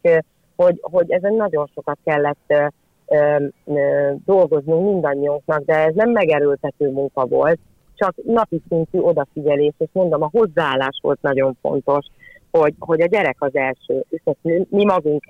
hogy, 0.56 0.80
hogy 0.82 1.12
ezen 1.12 1.34
nagyon 1.34 1.70
sokat 1.74 1.98
kellett 2.04 2.46
ö, 2.48 2.66
ö, 3.66 4.12
dolgoznunk 4.26 4.92
mindannyiunknak, 4.92 5.64
de 5.66 5.74
ez 5.74 5.94
nem 5.96 6.10
megerőltető 6.10 6.92
munka 6.92 7.26
volt, 7.26 7.60
csak 7.96 8.14
napi 8.26 8.62
szintű 8.68 9.00
odafigyelés, 9.00 9.74
és 9.78 9.90
mondom, 9.92 10.22
a 10.22 10.30
hozzáállás 10.32 11.00
volt 11.02 11.22
nagyon 11.22 11.58
fontos, 11.62 12.06
hogy, 12.52 12.74
hogy 12.80 13.02
a 13.02 13.06
gyerek 13.06 13.36
az 13.40 13.56
első, 13.56 14.06
és 14.10 14.22
mi 14.70 14.86
magunk 14.86 15.24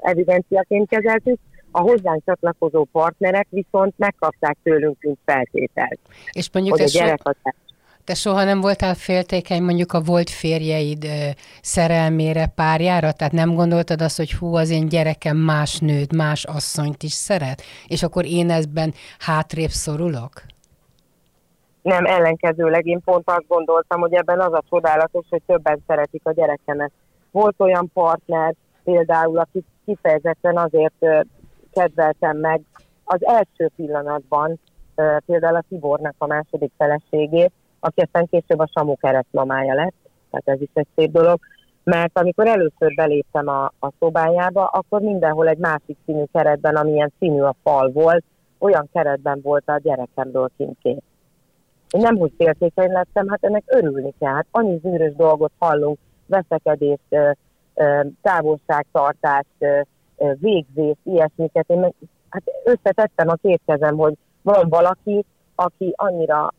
evidenciaként 0.00 0.88
kezeltük, 0.88 1.38
a 1.70 1.80
hozzánk 1.80 2.22
csatlakozó 2.24 2.84
partnerek 2.92 3.46
viszont 3.50 3.94
megkapták 3.96 4.56
tőlünk, 4.62 4.96
mint 5.00 5.18
feltételt. 5.24 5.98
És 6.32 6.48
mondjuk 6.52 6.80
hogy 6.80 7.18
a. 7.44 7.54
Te 8.04 8.14
soha 8.14 8.44
nem 8.44 8.60
voltál 8.60 8.94
féltékeny 8.94 9.62
mondjuk 9.62 9.92
a 9.92 10.00
volt 10.00 10.30
férjeid 10.30 11.04
ö, 11.04 11.28
szerelmére, 11.62 12.46
párjára? 12.46 13.12
Tehát 13.12 13.32
nem 13.32 13.54
gondoltad 13.54 14.02
azt, 14.02 14.16
hogy 14.16 14.32
hú, 14.32 14.54
az 14.54 14.70
én 14.70 14.88
gyerekem 14.88 15.36
más 15.36 15.78
nőt, 15.78 16.16
más 16.16 16.44
asszonyt 16.44 17.02
is 17.02 17.12
szeret? 17.12 17.62
És 17.86 18.02
akkor 18.02 18.24
én 18.26 18.50
ezben 18.50 18.94
hátrébb 19.18 19.68
szorulok? 19.68 20.42
Nem, 21.82 22.04
ellenkezőleg 22.04 22.86
én 22.86 23.00
pont 23.04 23.30
azt 23.30 23.46
gondoltam, 23.48 24.00
hogy 24.00 24.14
ebben 24.14 24.40
az 24.40 24.52
a 24.52 24.62
csodálatos, 24.70 25.26
hogy 25.28 25.42
többen 25.46 25.82
szeretik 25.86 26.20
a 26.24 26.32
gyerekemet. 26.32 26.92
Volt 27.30 27.54
olyan 27.58 27.90
partner, 27.92 28.54
például, 28.84 29.38
aki 29.38 29.64
kifejezetten 29.84 30.56
azért 30.56 31.26
kedveltem 31.72 32.36
meg, 32.36 32.60
az 33.04 33.26
első 33.26 33.70
pillanatban 33.76 34.60
például 35.26 35.56
a 35.56 35.64
Tibornak 35.68 36.14
a 36.18 36.26
második 36.26 36.72
feleségét, 36.76 37.52
aki 37.80 38.00
aztán 38.00 38.28
később 38.30 38.58
a 38.58 38.68
Samu 38.74 38.96
keresztmamája 38.96 39.74
lett, 39.74 39.94
tehát 40.30 40.48
ez 40.48 40.60
is 40.60 40.70
egy 40.72 40.86
szép 40.96 41.10
dolog, 41.10 41.38
mert 41.84 42.18
amikor 42.18 42.46
először 42.46 42.94
beléptem 42.94 43.48
a, 43.48 43.64
a 43.64 43.92
szobájába, 43.98 44.66
akkor 44.66 45.00
mindenhol 45.00 45.48
egy 45.48 45.58
másik 45.58 45.96
színű 46.04 46.24
keretben, 46.32 46.76
amilyen 46.76 47.12
színű 47.18 47.40
a 47.40 47.54
fal 47.62 47.90
volt, 47.90 48.24
olyan 48.58 48.88
keretben 48.92 49.40
volt 49.42 49.68
a 49.68 49.78
gyerekemről 49.82 50.50
kintkép. 50.56 51.02
Én 51.90 52.00
nem 52.00 52.16
úgy 52.16 52.32
féltékeny 52.36 52.92
lettem, 52.92 53.28
hát 53.28 53.44
ennek 53.44 53.62
örülni 53.66 54.14
kell. 54.18 54.34
Hát 54.34 54.46
annyi 54.50 54.78
zűrös 54.82 55.14
dolgot 55.14 55.52
hallunk, 55.58 55.98
veszekedést, 56.26 57.36
távolságtartást, 58.22 59.86
végzést, 60.38 60.98
ilyesmiket. 61.02 61.68
Én 61.68 61.78
meg, 61.78 61.94
hát 62.28 62.42
összetettem 62.64 63.28
a 63.28 63.34
két 63.34 63.60
kezem, 63.66 63.96
hogy 63.96 64.14
van 64.42 64.68
valaki, 64.68 65.24
aki 65.54 65.92
annyira 65.96 66.52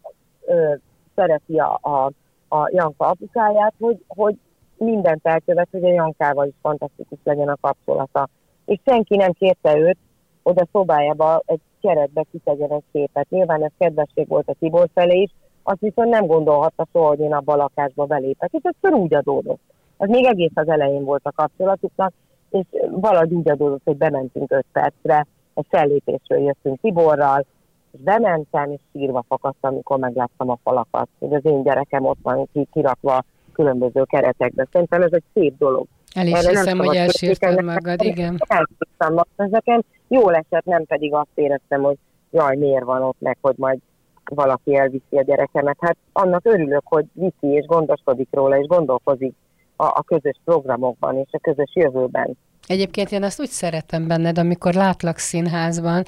ö, 0.45 0.73
szereti 1.15 1.59
a, 1.59 1.79
a, 1.81 2.11
a 2.55 2.69
Janka 2.73 3.05
apukáját, 3.05 3.73
hogy, 3.79 4.03
hogy 4.07 4.35
mindent 4.77 5.27
elkövet, 5.27 5.67
hogy 5.71 5.83
a 5.83 5.91
Jankával 5.91 6.47
is 6.47 6.53
fantasztikus 6.61 7.19
legyen 7.23 7.49
a 7.49 7.57
kapcsolata. 7.61 8.29
És 8.65 8.79
senki 8.85 9.15
nem 9.15 9.31
kérte 9.31 9.77
őt 9.77 9.97
oda 10.43 10.67
szobájába 10.71 11.41
egy 11.45 11.59
keretbe 11.81 12.25
kitegyen 12.31 12.71
egy 12.71 12.83
képet. 12.91 13.29
Nyilván 13.29 13.63
ez 13.63 13.71
kedvesség 13.77 14.27
volt 14.27 14.49
a 14.49 14.55
Tibor 14.59 14.89
felé 14.93 15.21
is, 15.21 15.31
azt 15.63 15.79
viszont 15.79 16.09
nem 16.09 16.25
gondolhatta 16.25 16.87
soha, 16.91 17.07
hogy 17.07 17.19
én 17.19 17.33
abba 17.33 17.53
a 17.53 17.55
lakásba 17.55 18.05
belépek. 18.05 18.51
És 18.51 18.61
ez 18.63 18.91
úgy 18.91 19.13
adódott. 19.13 19.61
Az 19.97 20.09
még 20.09 20.25
egész 20.25 20.51
az 20.53 20.69
elején 20.69 21.03
volt 21.03 21.25
a 21.25 21.31
kapcsolatuknak, 21.31 22.13
és 22.51 22.65
valahogy 22.89 23.33
úgy 23.33 23.49
adódott, 23.49 23.81
hogy 23.83 23.97
bementünk 23.97 24.51
öt 24.51 24.65
percre, 24.71 25.27
egy 25.53 25.65
fellépésről 25.69 26.39
jöttünk 26.39 26.79
Tiborral, 26.81 27.45
és 27.91 27.99
bementem, 28.03 28.71
és 28.71 28.79
sírva 28.91 29.25
fakadtam, 29.27 29.73
amikor 29.73 29.97
megláttam 29.97 30.49
a 30.49 30.57
falakat, 30.63 31.07
hogy 31.19 31.33
az 31.33 31.45
én 31.45 31.63
gyerekem 31.63 32.05
ott 32.05 32.19
van 32.21 32.49
kirakva 32.71 33.23
különböző 33.53 34.03
keretekbe. 34.03 34.67
Szerintem 34.71 35.01
ez 35.01 35.13
egy 35.13 35.23
szép 35.33 35.57
dolog. 35.57 35.85
El 36.13 36.27
is 36.27 36.47
hiszem, 36.47 36.77
hogy 36.77 36.95
elsírtad 36.95 37.63
magad, 37.63 38.01
igen. 38.01 38.37
Elsírtam 38.47 39.25
ezeken, 39.35 39.85
jól 40.07 40.35
esett, 40.35 40.65
nem 40.65 40.85
pedig 40.85 41.13
azt 41.13 41.29
éreztem, 41.35 41.81
hogy 41.81 41.97
jaj, 42.31 42.55
miért 42.55 42.83
van 42.83 43.01
ott 43.01 43.19
meg, 43.19 43.37
hogy 43.41 43.55
majd 43.57 43.79
valaki 44.25 44.75
elviszi 44.75 45.17
a 45.17 45.21
gyerekemet. 45.21 45.77
Hát 45.79 45.97
annak 46.11 46.45
örülök, 46.45 46.83
hogy 46.85 47.05
viszi 47.13 47.55
és 47.55 47.65
gondoskodik 47.65 48.27
róla, 48.31 48.57
és 48.57 48.67
gondolkozik 48.67 49.35
a, 49.81 49.85
a 49.85 50.03
közös 50.05 50.39
programokban 50.45 51.17
és 51.17 51.29
a 51.31 51.39
közös 51.39 51.71
jövőben. 51.73 52.37
Egyébként 52.67 53.11
én 53.11 53.23
azt 53.23 53.39
úgy 53.39 53.49
szeretem 53.49 54.07
benned, 54.07 54.37
amikor 54.37 54.73
látlak 54.73 55.17
színházban, 55.17 56.03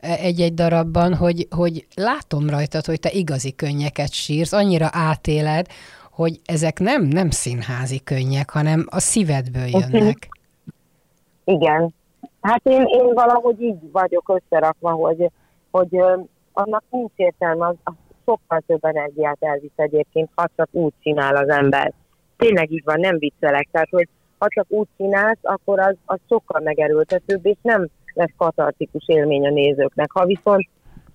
e, 0.00 0.12
egy-egy 0.12 0.54
darabban, 0.54 1.14
hogy, 1.14 1.46
hogy 1.56 1.86
látom 1.94 2.50
rajtad, 2.50 2.84
hogy 2.84 3.00
te 3.00 3.10
igazi 3.10 3.54
könnyeket 3.54 4.12
sírsz, 4.12 4.52
annyira 4.52 4.88
átéled, 4.92 5.66
hogy 6.12 6.40
ezek 6.44 6.78
nem, 6.78 7.02
nem 7.02 7.30
színházi 7.30 8.00
könnyek, 8.04 8.50
hanem 8.50 8.86
a 8.90 9.00
szívedből 9.00 9.66
jönnek. 9.66 10.28
Igen. 11.44 11.94
Hát 12.40 12.60
én, 12.62 12.84
én 12.86 13.14
valahogy 13.14 13.62
így 13.62 13.90
vagyok 13.92 14.40
összerakva, 14.40 14.90
hogy, 14.90 15.30
hogy 15.70 15.96
annak 16.52 16.84
nincs 16.90 17.12
értelme, 17.16 17.66
az, 17.66 17.74
az 17.82 17.94
sokkal 18.24 18.62
több 18.66 18.84
energiát 18.84 19.36
elvisz 19.40 19.70
egyébként, 19.76 20.30
ha 20.34 20.48
csak 20.56 20.68
úgy 20.70 20.92
csinál 21.02 21.36
az 21.36 21.48
ember. 21.48 21.92
Tényleg 22.38 22.70
így 22.70 22.84
van, 22.84 23.00
nem 23.00 23.18
viccelek. 23.18 23.68
Tehát, 23.72 23.88
hogy 23.90 24.08
ha 24.38 24.46
csak 24.48 24.66
úgy 24.68 24.86
csinálsz, 24.96 25.38
akkor 25.42 25.80
az, 25.80 25.94
az 26.04 26.18
sokkal 26.28 26.60
megerőltetőbb, 26.60 27.46
és 27.46 27.56
nem 27.62 27.88
lesz 28.14 28.32
katartikus 28.36 29.04
élmény 29.06 29.46
a 29.46 29.50
nézőknek. 29.50 30.10
Ha 30.10 30.24
viszont 30.24 30.68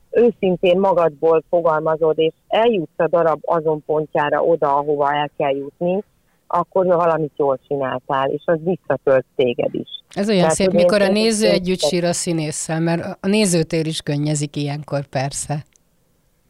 őszintén 0.10 0.80
magadból 0.80 1.44
fogalmazod, 1.50 2.20
és 2.20 2.34
eljutsz 2.48 2.98
a 2.98 3.08
darab 3.08 3.40
azon 3.42 3.84
pontjára 3.86 4.44
oda, 4.44 4.76
ahova 4.76 5.14
el 5.14 5.30
kell 5.38 5.56
jutni, 5.56 6.04
akkor 6.48 6.86
valamit 6.86 7.32
jól 7.36 7.60
csináltál, 7.68 8.30
és 8.30 8.42
az 8.46 8.58
visszatölt 8.64 9.26
téged 9.36 9.74
is. 9.74 9.90
Ez 10.10 10.28
olyan 10.28 10.42
Tehát, 10.42 10.56
szép, 10.56 10.72
mikor 10.72 11.02
a 11.02 11.08
néző 11.08 11.48
együtt 11.48 11.80
sír 11.80 12.04
a 12.04 12.14
színésszel, 12.14 12.80
mert 12.80 13.18
a 13.22 13.28
nézőtér 13.28 13.88
is 13.88 14.02
könnyezik 14.02 14.56
ilyenkor, 14.56 15.06
persze. 15.06 15.64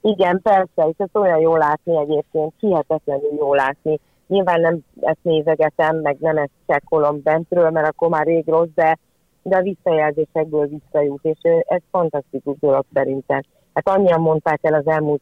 Igen, 0.02 0.42
persze, 0.42 0.90
és 0.90 0.96
ez 0.98 1.10
olyan 1.14 1.40
jó 1.40 1.56
látni 1.56 1.98
egyébként, 1.98 2.54
hihetetlenül 2.60 3.34
jó 3.40 3.54
látni. 3.54 4.00
Nyilván 4.28 4.62
nem 4.62 4.80
ezt 5.02 5.20
nézegetem, 5.22 5.98
meg 5.98 6.18
nem 6.20 6.38
ezt 6.38 6.52
csekkolom 6.68 7.22
bentről, 7.24 7.70
mert 7.70 7.88
akkor 7.88 8.10
már 8.10 8.26
rég 8.26 8.48
rossz, 8.48 8.70
de, 8.76 8.98
de 9.42 9.58
a 9.58 9.62
visszajelzésekből 9.62 10.68
visszajut, 10.68 11.24
és 11.24 11.38
ez 11.68 11.82
fantasztikus 11.92 12.56
dolog 12.60 12.86
szerintem. 12.94 13.42
Hát 13.74 13.88
annyian 13.88 14.22
mondták 14.22 14.60
el 14.62 14.74
az 14.74 14.88
elmúlt 14.88 15.22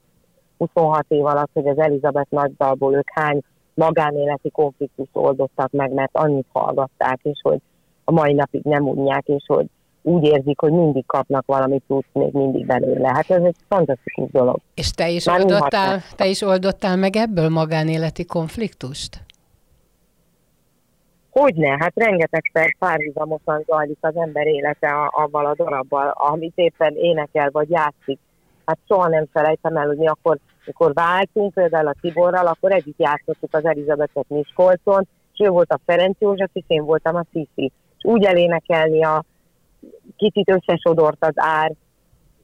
26 0.57 1.05
év 1.07 1.25
alatt, 1.25 1.49
hogy 1.53 1.67
az 1.67 1.77
Elizabeth 1.79 2.31
nagydalból 2.31 2.95
ők 2.95 3.09
hány 3.13 3.41
magánéleti 3.73 4.49
konfliktust 4.49 5.09
oldottak 5.13 5.71
meg, 5.71 5.91
mert 5.91 6.17
annyit 6.17 6.47
hallgatták, 6.53 7.19
és 7.23 7.39
hogy 7.41 7.61
a 8.03 8.11
mai 8.11 8.33
napig 8.33 8.63
nem 8.63 8.87
unják, 8.87 9.27
és 9.27 9.43
hogy 9.47 9.65
úgy 10.01 10.23
érzik, 10.23 10.59
hogy 10.59 10.71
mindig 10.71 11.05
kapnak 11.05 11.45
valami 11.45 11.81
plusz 11.87 12.05
még 12.13 12.33
mindig 12.33 12.65
belőle. 12.65 13.07
Hát 13.07 13.29
ez 13.29 13.43
egy 13.43 13.55
fantasztikus 13.67 14.31
dolog. 14.31 14.59
És 14.73 14.91
te 14.91 15.09
is, 15.09 15.27
oldottál, 15.27 16.01
te 16.15 16.27
is 16.27 16.41
oldottál 16.41 16.95
meg 16.95 17.15
ebből 17.15 17.49
magánéleti 17.49 18.25
konfliktust? 18.25 19.23
Hogyne, 21.29 21.77
hát 21.79 21.91
rengetegszer 21.95 22.75
párhuzamosan 22.79 23.63
zajlik 23.67 23.97
az 24.01 24.15
ember 24.15 24.47
élete 24.47 24.89
avval 25.09 25.45
a 25.45 25.55
darabbal, 25.55 26.07
amit 26.07 26.53
éppen 26.55 26.95
énekel 26.95 27.49
vagy 27.51 27.69
játszik. 27.69 28.19
Hát 28.65 28.77
soha 28.87 29.07
nem 29.07 29.25
felejtem 29.33 29.77
el, 29.77 29.87
hogy 29.87 29.97
mi 29.97 30.07
akkor, 30.07 30.37
amikor 30.65 30.93
váltunk 30.93 31.53
például 31.53 31.87
a 31.87 31.95
Tiborral, 32.01 32.47
akkor 32.47 32.71
együtt 32.71 32.99
játszottuk 32.99 33.55
az 33.55 33.65
Elizabethet 33.65 34.25
Miskolcon, 34.27 35.07
és 35.33 35.39
ő 35.45 35.49
volt 35.49 35.71
a 35.71 35.79
Ferenc 35.85 36.15
József, 36.19 36.49
és 36.53 36.63
én 36.67 36.85
voltam 36.85 37.15
a 37.15 37.25
Sisi. 37.31 37.71
És 37.97 38.03
úgy 38.03 38.23
elénekelni 38.23 39.03
a 39.03 39.23
kicsit 40.15 40.49
összesodort 40.49 41.25
az 41.25 41.33
ár, 41.35 41.71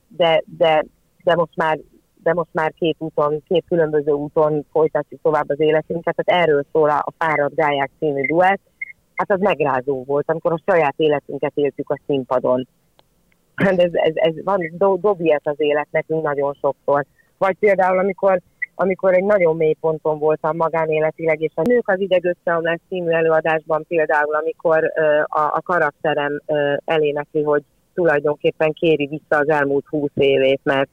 de, 0.08 0.44
de, 0.58 0.86
de 1.24 1.36
most 1.36 1.56
már 1.56 1.80
de 2.24 2.34
most 2.34 2.54
már 2.54 2.74
két 2.74 2.96
úton, 3.00 3.44
két 3.48 3.66
különböző 3.68 4.12
úton 4.12 4.66
folytatjuk 4.72 5.22
tovább 5.22 5.50
az 5.50 5.60
életünket, 5.60 6.16
tehát 6.16 6.44
erről 6.44 6.66
szól 6.72 6.90
a 6.90 7.14
Fáradt 7.18 7.56
Gályák 7.56 7.92
című 8.00 8.26
duett. 8.26 8.62
Hát 9.16 9.32
az 9.32 9.40
megrázó 9.40 10.04
volt, 10.04 10.30
amikor 10.30 10.52
a 10.52 10.72
saját 10.72 10.94
életünket 10.98 11.52
éltük 11.56 11.90
a 11.90 12.00
színpadon. 12.06 12.68
Hát 13.56 13.80
ez, 13.80 13.92
ez, 13.94 14.12
ez 14.16 14.34
van, 14.44 14.72
do, 14.78 14.96
dob 14.96 15.22
ilyet 15.22 15.48
az 15.48 15.56
élet 15.58 15.88
nekünk 15.92 16.24
nagyon 16.24 16.54
sokszor. 16.54 17.06
Vagy 17.38 17.56
például, 17.60 18.00
amikor, 18.00 18.42
amikor 18.80 19.14
egy 19.14 19.24
nagyon 19.24 19.56
mély 19.56 19.76
ponton 19.80 20.20
voltam 20.20 20.56
magánéletileg, 20.56 21.42
és 21.42 21.52
a 21.56 21.62
Nők 21.62 21.88
az 21.90 22.00
ideg 22.00 22.26
összeomlás 22.26 22.80
című 22.90 23.10
előadásban 23.10 23.86
például, 23.88 24.36
amikor 24.36 24.92
a, 25.26 25.40
a 25.40 25.62
karakterem 25.64 26.42
elénekli, 26.86 27.44
hogy 27.44 27.64
tulajdonképpen 27.94 28.74
kéri 28.74 29.08
vissza 29.08 29.42
az 29.42 29.50
elmúlt 29.50 29.86
húsz 29.90 30.12
évét, 30.14 30.60
mert, 30.64 30.90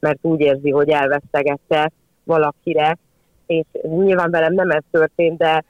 mert 0.00 0.18
úgy 0.20 0.40
érzi, 0.40 0.70
hogy 0.70 0.88
elvesztegette 0.88 1.90
valakire, 2.24 2.98
és 3.46 3.64
nyilván 3.82 4.30
velem 4.30 4.54
nem 4.54 4.70
ez 4.70 4.82
történt, 4.90 5.38
de 5.38 5.64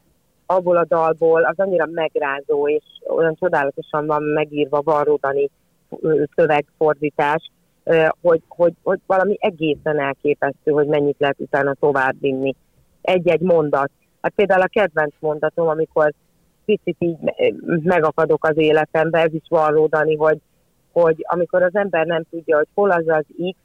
abból 0.47 0.77
a 0.77 0.85
dalból 0.85 1.45
az 1.45 1.59
annyira 1.59 1.87
megrázó, 1.91 2.69
és 2.69 2.85
olyan 3.09 3.35
csodálatosan 3.35 4.07
van 4.07 4.23
megírva 4.23 4.83
Varrodani 4.83 5.51
szövegfordítás, 6.35 7.51
hogy, 8.21 8.43
hogy, 8.49 8.73
hogy 8.83 9.01
valami 9.07 9.37
egészen 9.41 10.01
elképesztő, 10.01 10.71
hogy 10.71 10.87
mennyit 10.87 11.17
lehet 11.19 11.39
utána 11.39 11.75
továbbvinni. 11.75 12.55
Egy-egy 13.01 13.41
mondat. 13.41 13.91
Hát 14.21 14.33
például 14.35 14.63
a 14.63 14.67
kedvenc 14.67 15.15
mondatom, 15.19 15.69
amikor 15.69 16.13
picit 16.65 16.97
így 16.99 17.17
megakadok 17.83 18.45
az 18.45 18.57
életembe, 18.57 19.21
ez 19.21 19.35
is 19.35 19.47
valódani, 19.49 20.17
hogy, 20.17 20.39
hogy 20.93 21.17
amikor 21.29 21.63
az 21.63 21.75
ember 21.75 22.07
nem 22.07 22.23
tudja, 22.31 22.57
hogy 22.57 22.69
hol 22.75 22.91
az 22.91 23.09
az 23.09 23.25
X, 23.51 23.59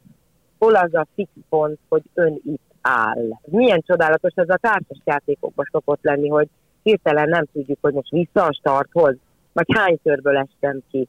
hol 0.57 0.75
az 0.75 0.93
a 0.93 1.07
fix 1.15 1.29
pont, 1.49 1.79
hogy 1.89 2.03
ön 2.13 2.41
itt 2.45 2.71
áll. 2.81 3.29
Milyen 3.45 3.83
csodálatos 3.85 4.31
ez 4.35 4.49
a 4.49 4.57
társas 4.57 4.97
játékokban 5.05 5.67
szokott 5.71 6.03
lenni, 6.03 6.27
hogy 6.27 6.47
hirtelen 6.83 7.29
nem 7.29 7.45
tudjuk, 7.53 7.77
hogy 7.81 7.93
most 7.93 8.09
vissza 8.09 8.45
a 8.45 8.53
starthoz, 8.53 9.15
vagy 9.53 9.65
hány 9.73 9.99
körből 10.03 10.37
estem 10.37 10.81
ki 10.91 11.07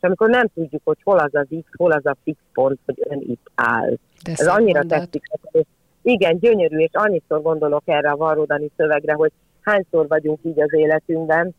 amikor 0.00 0.28
nem 0.28 0.46
tudjuk, 0.54 0.82
hogy 0.84 0.98
hol 1.04 1.18
az 1.18 1.34
az 1.34 1.46
X, 1.48 1.68
hol 1.76 1.92
az 1.92 2.06
a 2.06 2.16
fix 2.24 2.38
pont, 2.52 2.78
hogy 2.84 3.02
ön 3.08 3.20
itt 3.20 3.50
áll. 3.54 3.94
De 4.24 4.32
Ez 4.36 4.46
annyira 4.46 4.78
mondat. 4.78 4.98
tetszik. 4.98 5.22
És 5.50 5.64
igen, 6.02 6.38
gyönyörű, 6.38 6.78
és 6.78 6.90
annyiszor 6.92 7.42
gondolok 7.42 7.82
erre 7.84 8.10
a 8.10 8.16
varródani 8.16 8.70
szövegre, 8.76 9.12
hogy 9.12 9.32
hányszor 9.60 10.08
vagyunk 10.08 10.38
így 10.42 10.60
az 10.60 10.72
életünkben, 10.72 11.54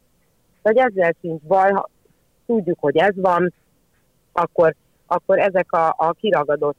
hogy 0.62 0.78
ezzel 0.78 1.16
sincs 1.22 1.42
baj, 1.42 1.72
ha 1.72 1.90
tudjuk, 2.46 2.78
hogy 2.80 2.98
ez 2.98 3.14
van, 3.16 3.54
akkor, 4.32 4.76
akkor 5.08 5.40
ezek 5.40 5.72
a, 5.72 5.88
a 5.98 6.12
kiragadott 6.20 6.78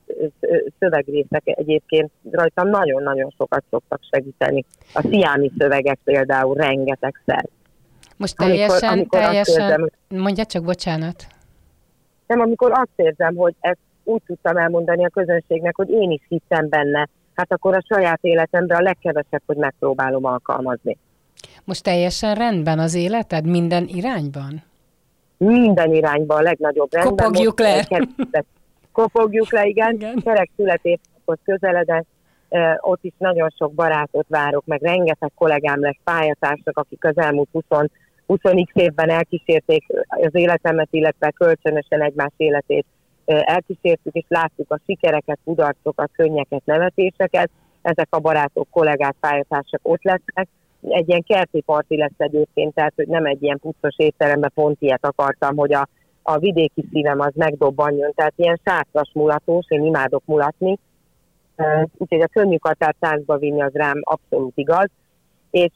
szövegrészek 0.78 1.42
egyébként 1.44 2.10
rajtam 2.30 2.68
nagyon-nagyon 2.68 3.34
sokat 3.36 3.64
szoktak 3.70 4.00
segíteni. 4.10 4.64
A 4.94 5.00
sziámi 5.00 5.50
szövegek 5.58 5.98
például 6.04 6.54
rengetegszer. 6.54 7.48
Most 8.16 8.36
teljesen, 8.36 8.88
amikor, 8.88 8.92
amikor 8.92 9.20
teljesen, 9.20 9.62
érzem, 9.62 9.88
mondja 10.08 10.44
csak, 10.44 10.64
bocsánat 10.64 11.26
nem 12.28 12.40
amikor 12.40 12.70
azt 12.72 12.88
érzem, 12.96 13.36
hogy 13.36 13.54
ezt 13.60 13.78
úgy 14.04 14.22
tudtam 14.26 14.56
elmondani 14.56 15.04
a 15.04 15.08
közönségnek, 15.08 15.76
hogy 15.76 15.90
én 15.90 16.10
is 16.10 16.20
hittem 16.28 16.68
benne, 16.68 17.08
hát 17.34 17.52
akkor 17.52 17.74
a 17.74 17.84
saját 17.88 18.18
életemre 18.22 18.76
a 18.76 18.80
legkevesebb, 18.80 19.42
hogy 19.46 19.56
megpróbálom 19.56 20.24
alkalmazni. 20.24 20.96
Most 21.64 21.82
teljesen 21.82 22.34
rendben 22.34 22.78
az 22.78 22.94
életed 22.94 23.46
minden 23.46 23.84
irányban? 23.86 24.62
Minden 25.36 25.94
irányban 25.94 26.38
a 26.38 26.42
legnagyobb 26.42 26.92
rendben. 26.92 27.26
Kopogjuk 27.26 27.58
le. 27.60 27.86
Kopogjuk 28.92 29.52
le, 29.52 29.66
igen. 29.66 29.94
igen. 29.94 30.20
Kerek 30.24 30.50
születésnapot 30.56 31.38
közeledett, 31.44 32.06
ott 32.80 33.04
is 33.04 33.12
nagyon 33.18 33.54
sok 33.58 33.72
barátot 33.72 34.26
várok, 34.28 34.66
meg 34.66 34.82
rengeteg 34.82 35.32
kollégám 35.34 35.80
lesz 35.80 35.98
pályatársak, 36.04 36.78
akik 36.78 37.04
az 37.04 37.18
elmúlt 37.18 37.48
20 37.52 37.64
20 38.28 38.40
évben 38.72 39.10
elkísérték 39.10 39.84
az 40.08 40.34
életemet, 40.34 40.88
illetve 40.90 41.30
kölcsönösen 41.30 42.02
egymás 42.02 42.32
életét 42.36 42.86
elkísértük, 43.24 44.14
és 44.14 44.24
láttuk 44.28 44.72
a 44.72 44.80
sikereket, 44.86 45.38
kudarcokat, 45.44 46.10
könnyeket, 46.12 46.62
nevetéseket. 46.64 47.50
Ezek 47.82 48.06
a 48.10 48.18
barátok, 48.18 48.68
kollégák, 48.70 49.14
pályatársak 49.20 49.80
ott 49.82 50.02
lesznek. 50.02 50.48
Egy 50.88 51.08
ilyen 51.08 51.22
kerti 51.22 51.60
parti 51.60 51.96
lesz 51.96 52.10
egyébként, 52.16 52.74
tehát 52.74 52.92
hogy 52.96 53.06
nem 53.06 53.24
egy 53.24 53.42
ilyen 53.42 53.58
pusztos 53.58 53.94
étteremben 53.96 54.50
pont 54.54 54.76
ilyet 54.80 55.06
akartam, 55.06 55.56
hogy 55.56 55.72
a, 55.72 55.88
a 56.22 56.38
vidéki 56.38 56.84
szívem 56.92 57.20
az 57.20 57.32
megdobbanjon, 57.34 58.12
tehát 58.14 58.32
ilyen 58.36 58.60
sátras 58.64 59.10
mulatós, 59.14 59.66
én 59.68 59.84
imádok 59.84 60.22
mulatni, 60.24 60.78
úgyhogy 61.96 62.20
a 62.20 62.26
könnyű 62.26 62.56
katár 62.56 62.94
táncba 62.98 63.38
vinni 63.38 63.62
az 63.62 63.72
rám 63.72 64.00
abszolút 64.04 64.56
igaz, 64.56 64.88
és, 65.50 65.72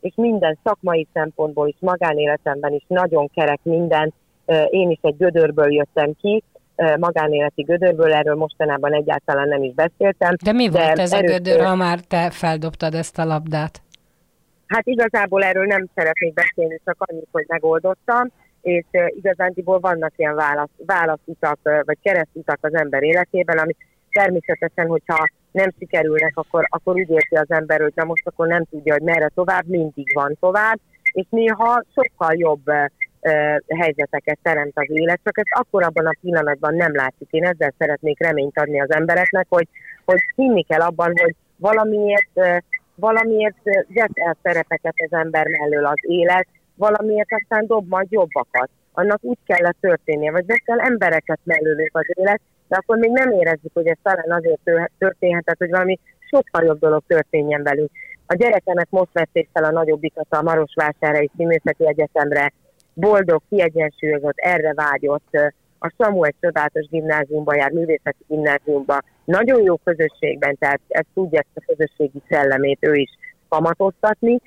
és 0.00 0.12
minden 0.16 0.58
szakmai 0.64 1.06
szempontból 1.12 1.68
is, 1.68 1.76
magánéletemben 1.78 2.72
is 2.72 2.84
nagyon 2.86 3.30
kerek 3.34 3.60
minden, 3.62 4.12
én 4.70 4.90
is 4.90 4.98
egy 5.02 5.16
gödörből 5.16 5.72
jöttem 5.72 6.12
ki, 6.20 6.42
magánéleti 6.98 7.62
gödörből, 7.62 8.12
erről 8.12 8.34
mostanában 8.34 8.94
egyáltalán 8.94 9.48
nem 9.48 9.62
is 9.62 9.74
beszéltem. 9.74 10.34
De 10.44 10.52
mi 10.52 10.68
volt 10.68 10.94
de 10.94 11.02
ez 11.02 11.12
a 11.12 11.20
gödör, 11.20 11.64
ha 11.64 11.74
már 11.74 12.00
te 12.00 12.30
feldobtad 12.30 12.94
ezt 12.94 13.18
a 13.18 13.24
labdát? 13.24 13.82
Hát 14.66 14.86
igazából 14.86 15.42
erről 15.42 15.66
nem 15.66 15.86
szeretnék 15.94 16.34
beszélni, 16.34 16.80
csak 16.84 16.96
annyit, 16.98 17.28
hogy 17.32 17.44
megoldottam, 17.48 18.30
és 18.60 18.84
igazándiból 19.16 19.80
vannak 19.80 20.12
ilyen 20.16 20.34
válasz, 20.34 20.70
válaszutak, 20.86 21.58
vagy 21.62 21.98
keresztutak 22.02 22.58
az 22.60 22.74
ember 22.74 23.02
életében, 23.02 23.58
ami 23.58 23.76
természetesen, 24.10 24.86
hogyha 24.86 25.28
nem 25.50 25.72
sikerülnek, 25.78 26.32
akkor, 26.34 26.66
akkor 26.68 26.94
úgy 26.94 27.10
érzi 27.10 27.36
az 27.36 27.50
ember, 27.50 27.80
hogy 27.80 27.92
na 27.94 28.04
most 28.04 28.26
akkor 28.26 28.46
nem 28.46 28.64
tudja, 28.64 28.92
hogy 28.92 29.02
merre 29.02 29.30
tovább, 29.34 29.66
mindig 29.66 30.10
van 30.14 30.36
tovább, 30.40 30.78
és 31.12 31.26
néha 31.30 31.82
sokkal 31.94 32.34
jobb 32.36 32.70
helyzeteket 33.68 34.38
teremt 34.42 34.78
az 34.78 34.90
élet, 34.90 35.20
csak 35.24 35.38
ezt 35.38 35.48
akkor 35.50 35.82
abban 35.82 36.06
a 36.06 36.16
pillanatban 36.20 36.74
nem 36.74 36.94
látjuk. 36.94 37.30
Én 37.30 37.44
ezzel 37.44 37.74
szeretnék 37.78 38.20
reményt 38.20 38.58
adni 38.58 38.80
az 38.80 38.92
embereknek, 38.92 39.46
hogy, 39.48 39.68
hogy 40.04 40.20
hinni 40.34 40.62
kell 40.62 40.80
abban, 40.80 41.12
hogy 41.16 41.34
valamiért, 41.56 42.28
valamiért 42.94 43.56
vesz 43.88 44.10
el 44.14 44.36
szerepeket 44.42 44.94
az 44.96 45.12
ember 45.18 45.46
mellől 45.46 45.86
az 45.86 45.98
élet, 46.00 46.46
valamiért 46.74 47.32
aztán 47.32 47.66
dob 47.66 47.88
majd 47.88 48.06
jobbakat. 48.10 48.70
Annak 48.92 49.18
úgy 49.22 49.38
kellett 49.46 49.76
történnie, 49.80 50.30
vagy 50.30 50.46
vesz 50.46 50.62
el 50.64 50.80
embereket 50.80 51.38
mellőlük 51.42 51.96
az 51.96 52.06
élet, 52.14 52.40
de 52.68 52.76
akkor 52.76 52.98
még 52.98 53.10
nem 53.10 53.30
érezzük, 53.30 53.72
hogy 53.74 53.86
ez 53.86 53.96
talán 54.02 54.32
azért 54.32 54.88
történhetett, 54.98 55.58
hogy 55.58 55.70
valami 55.70 55.98
sokkal 56.30 56.64
jobb 56.64 56.78
dolog 56.78 57.02
történjen 57.06 57.62
velünk. 57.62 57.90
A 58.26 58.34
gyerekemet 58.34 58.86
most 58.90 59.12
vették 59.12 59.48
fel 59.52 59.64
a 59.64 59.70
nagyobbikat 59.70 60.26
a 60.28 60.42
Marosvásárai 60.42 61.30
Színművészeti 61.36 61.86
Egyetemre, 61.86 62.52
boldog, 62.94 63.42
kiegyensúlyozott, 63.48 64.36
erre 64.36 64.72
vágyott, 64.74 65.36
a 65.78 65.92
Samuel 65.98 66.34
csodálatos 66.40 66.88
gimnáziumba 66.88 67.54
jár, 67.54 67.70
művészeti 67.70 68.24
gimnáziumba, 68.26 69.00
nagyon 69.24 69.62
jó 69.62 69.76
közösségben, 69.76 70.56
tehát 70.58 70.80
ezt 70.88 71.06
tudja 71.14 71.38
ezt 71.38 71.66
a 71.66 71.72
közösségi 71.74 72.22
szellemét 72.28 72.78
ő 72.80 72.94
is 72.94 73.10
kamatoztatni, 73.48 74.38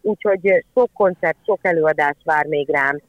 úgyhogy 0.00 0.64
sok 0.74 0.90
koncert, 0.94 1.36
sok 1.46 1.58
előadás 1.62 2.16
vár 2.24 2.46
még 2.46 2.68
rám, 2.68 3.00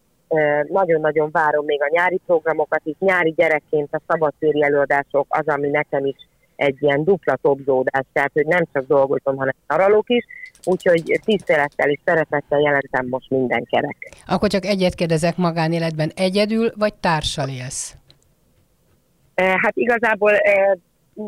nagyon-nagyon 0.68 1.30
várom 1.32 1.66
még 1.66 1.82
a 1.82 1.90
nyári 1.92 2.22
programokat 2.26 2.82
is, 2.84 2.96
nyári 3.00 3.30
gyerekként 3.32 3.94
a 3.94 4.02
szabadtéri 4.08 4.64
előadások 4.64 5.26
az, 5.30 5.48
ami 5.48 5.68
nekem 5.68 6.06
is 6.06 6.16
egy 6.56 6.78
ilyen 6.80 7.04
dupla 7.04 7.36
topzódás, 7.42 8.06
tehát 8.14 8.32
hogy 8.34 8.46
nem 8.46 8.64
csak 8.74 8.88
dolgozom, 8.88 9.36
hanem 9.36 9.56
nyaralok 9.68 10.10
is, 10.10 10.26
úgyhogy 10.64 11.20
tisztelettel 11.26 11.90
és 11.90 12.00
szeretettel 12.06 12.60
jelentem 12.60 13.08
most 13.08 13.30
minden 13.30 13.64
kerek. 13.64 13.98
Akkor 14.28 14.50
csak 14.50 14.66
egyet 14.66 14.96
kérdezek 14.96 15.38
magánéletben, 15.38 16.12
egyedül 16.16 16.72
vagy 16.76 16.94
társal 16.94 17.50
élsz? 17.50 17.96
Hát 19.36 19.74
igazából 19.74 20.32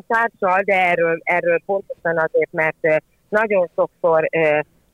társal, 0.08 0.62
de 0.66 0.90
erről, 0.90 1.20
erről 1.24 1.62
pontosan 1.66 2.18
azért, 2.18 2.52
mert 2.52 3.04
nagyon 3.30 3.70
sokszor 3.76 4.30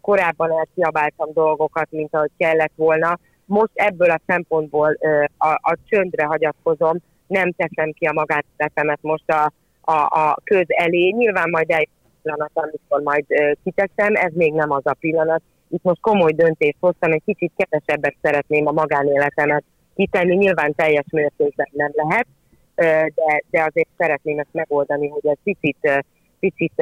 korábban 0.01 0.51
elkiabáltam 0.51 1.29
dolgokat, 1.33 1.87
mint 1.89 2.15
ahogy 2.15 2.31
kellett 2.37 2.73
volna. 2.75 3.19
Most 3.47 3.71
ebből 3.73 4.09
a 4.09 4.21
szempontból 4.25 4.97
a, 5.37 5.47
a 5.47 5.77
csöndre 5.89 6.25
hagyatkozom, 6.25 6.97
nem 7.27 7.51
teszem 7.51 7.91
ki 7.91 8.05
a 8.05 8.13
magánéletemet 8.13 8.99
most 9.01 9.31
a, 9.31 9.51
a, 9.81 9.91
a 9.91 10.37
köz 10.43 10.65
elé. 10.67 11.09
Nyilván 11.09 11.49
majd 11.49 11.69
eljön 11.69 11.89
pillanat, 12.21 12.51
amikor 12.53 13.01
majd 13.01 13.25
kiteszem, 13.63 14.15
ez 14.15 14.31
még 14.33 14.53
nem 14.53 14.71
az 14.71 14.85
a 14.85 14.95
pillanat. 14.99 15.41
Itt 15.69 15.83
most 15.83 16.01
komoly 16.01 16.31
döntést 16.31 16.77
hoztam, 16.79 17.11
egy 17.11 17.21
kicsit 17.25 17.51
kevesebbet 17.55 18.15
szeretném 18.21 18.67
a 18.67 18.71
magánéletemet 18.71 19.63
kitenni, 19.95 20.35
nyilván 20.35 20.73
teljes 20.75 21.05
mértékben 21.11 21.67
nem 21.71 21.91
lehet, 21.93 22.27
de, 22.75 23.43
de 23.49 23.63
azért 23.63 23.89
szeretném 23.97 24.39
ezt 24.39 24.53
megoldani, 24.53 25.07
hogy 25.07 25.27
ez 25.27 25.37
picit, 25.43 26.05
picit 26.39 26.73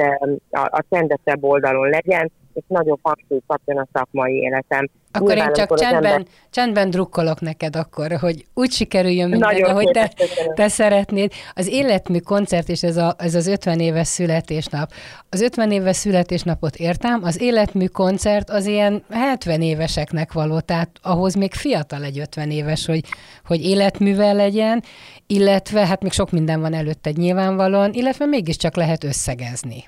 a, 0.50 0.60
a 0.60 0.84
csendesebb 0.90 1.44
oldalon 1.44 1.88
legyen, 1.88 2.30
és 2.56 2.62
nagyobb 2.68 2.98
hangsúlyt 3.02 3.42
kapjon 3.46 3.78
a 3.78 3.86
szakmai 3.92 4.34
életem. 4.34 4.90
Akkor 5.12 5.28
Nyilván, 5.28 5.48
én 5.48 5.54
csak 5.54 5.78
csendben, 5.78 6.12
ember... 6.12 6.26
csendben 6.50 6.90
drukkolok 6.90 7.40
neked 7.40 7.76
akkor, 7.76 8.12
hogy 8.20 8.44
úgy 8.54 8.70
sikerüljön 8.70 9.28
minden, 9.28 9.52
Nagyon 9.52 9.70
ahogy 9.70 9.90
te, 9.90 10.12
te 10.54 10.68
szeretnéd. 10.68 11.32
Az 11.54 11.68
életmű 11.68 12.18
koncert 12.18 12.68
és 12.68 12.82
ez, 12.82 12.96
a, 12.96 13.14
ez 13.18 13.34
az 13.34 13.46
50 13.46 13.80
éves 13.80 14.06
születésnap. 14.06 14.92
Az 15.30 15.40
50 15.40 15.70
éves 15.70 15.96
születésnapot 15.96 16.76
értem, 16.76 17.20
az 17.24 17.40
életmű 17.40 17.86
koncert 17.86 18.50
az 18.50 18.66
ilyen 18.66 19.04
70 19.10 19.62
éveseknek 19.62 20.32
való, 20.32 20.60
tehát 20.60 20.90
ahhoz 21.02 21.34
még 21.34 21.54
fiatal 21.54 22.04
egy 22.04 22.18
50 22.18 22.50
éves, 22.50 22.86
hogy, 22.86 23.04
hogy 23.44 23.64
életművel 23.64 24.34
legyen, 24.34 24.82
illetve 25.26 25.86
hát 25.86 26.02
még 26.02 26.12
sok 26.12 26.30
minden 26.30 26.60
van 26.60 26.74
előtte 26.74 27.10
nyilvánvalóan, 27.10 27.92
illetve 27.92 28.26
mégiscsak 28.26 28.76
lehet 28.76 29.04
összegezni 29.04 29.84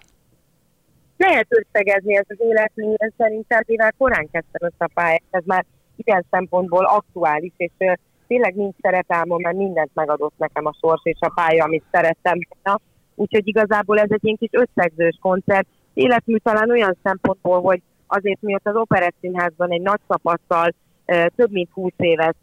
lehet 1.19 1.47
összegezni 1.49 2.17
ez 2.17 2.25
az 2.29 2.41
életműen 2.41 3.13
szerintem, 3.17 3.63
mivel 3.67 3.93
korán 3.99 4.29
kezdtem 4.31 4.69
ezt 4.69 4.83
a 4.83 4.91
pályát, 4.95 5.23
ez 5.31 5.43
már 5.45 5.65
ilyen 5.97 6.25
szempontból 6.31 6.85
aktuális, 6.85 7.53
és 7.57 7.71
tényleg 8.27 8.55
nincs 8.55 8.75
szerepelmom, 8.81 9.41
mert 9.41 9.57
mindent 9.57 9.91
megadott 9.95 10.35
nekem 10.37 10.67
a 10.67 10.77
sors 10.81 11.01
és 11.05 11.19
a 11.21 11.33
pálya, 11.35 11.65
amit 11.65 11.85
szerettem 11.91 12.39
volna. 12.49 12.81
Úgyhogy 13.15 13.49
igazából 13.49 13.99
ez 13.99 14.11
egy 14.11 14.25
ilyen 14.25 14.37
kis 14.37 14.51
összegzős 14.53 15.19
koncert. 15.21 15.67
Életmű 15.95 16.37
talán 16.37 16.71
olyan 16.71 16.97
szempontból, 17.03 17.61
hogy 17.61 17.83
azért 18.07 18.41
miatt 18.41 18.67
az 18.67 18.77
Operett 18.77 19.15
Színházban 19.21 19.73
egy 19.73 19.81
nagy 19.81 20.01
csapattal 20.09 20.75
több 21.37 21.51
mint 21.51 21.71
20 21.73 21.93
évet 21.97 22.37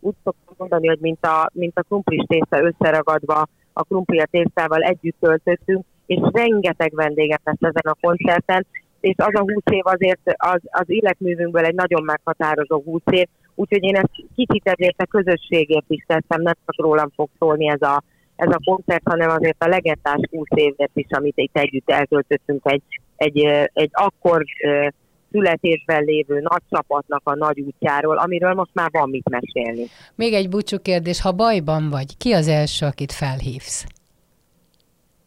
úgy 0.00 0.14
szoktam 0.24 0.54
mondani, 0.56 0.86
hogy 0.86 0.98
mint 1.00 1.26
a, 1.26 1.50
mint 1.52 1.78
a 1.78 1.82
krumplis 1.82 2.24
tészta 2.26 2.62
összeragadva 2.62 3.46
a 3.72 3.82
krumplia 3.82 4.26
tésztával 4.30 4.82
együtt 4.82 5.16
töltöttünk, 5.20 5.84
és 6.08 6.18
rengeteg 6.32 6.94
vendégem 6.94 7.38
lesz 7.44 7.56
ezen 7.60 7.92
a 7.92 7.96
koncerten, 8.00 8.66
és 9.00 9.14
az 9.16 9.34
a 9.34 9.40
20 9.40 9.62
év 9.70 9.86
azért 9.86 10.20
az, 10.24 10.60
az 10.62 10.84
életművünkből 10.86 11.64
egy 11.64 11.74
nagyon 11.74 12.02
meghatározó 12.04 12.82
20 12.82 13.00
év, 13.10 13.26
úgyhogy 13.54 13.82
én 13.82 13.96
ezt 13.96 14.10
kicsit 14.34 14.68
ezért 14.68 15.02
a 15.02 15.06
közösségért 15.06 15.84
is 15.88 16.04
tettem, 16.06 16.42
nem 16.42 16.54
csak 16.66 16.84
rólam 16.84 17.10
fog 17.14 17.28
szólni 17.38 17.68
ez 17.68 17.82
a, 17.82 18.02
ez 18.36 18.54
a 18.54 18.60
koncert, 18.64 19.02
hanem 19.04 19.30
azért 19.30 19.64
a 19.64 19.68
legendás 19.68 20.20
20 20.30 20.46
évért 20.54 20.90
is, 20.94 21.06
amit 21.08 21.36
itt 21.36 21.56
együtt 21.56 21.90
eltöltöttünk 21.90 22.60
egy, 22.64 22.82
egy, 23.16 23.38
egy 23.72 23.90
akkor 23.92 24.44
születésben 25.30 26.04
lévő 26.04 26.40
nagy 26.40 26.62
csapatnak 26.70 27.20
a 27.24 27.34
nagy 27.34 27.60
útjáról, 27.60 28.16
amiről 28.16 28.54
most 28.54 28.70
már 28.72 28.88
van 28.92 29.08
mit 29.08 29.28
mesélni. 29.28 29.86
Még 30.14 30.32
egy 30.32 30.48
búcsú 30.48 30.78
kérdés, 30.78 31.20
ha 31.20 31.32
bajban 31.32 31.90
vagy, 31.90 32.16
ki 32.16 32.32
az 32.32 32.48
első, 32.48 32.86
akit 32.86 33.12
felhívsz? 33.12 33.86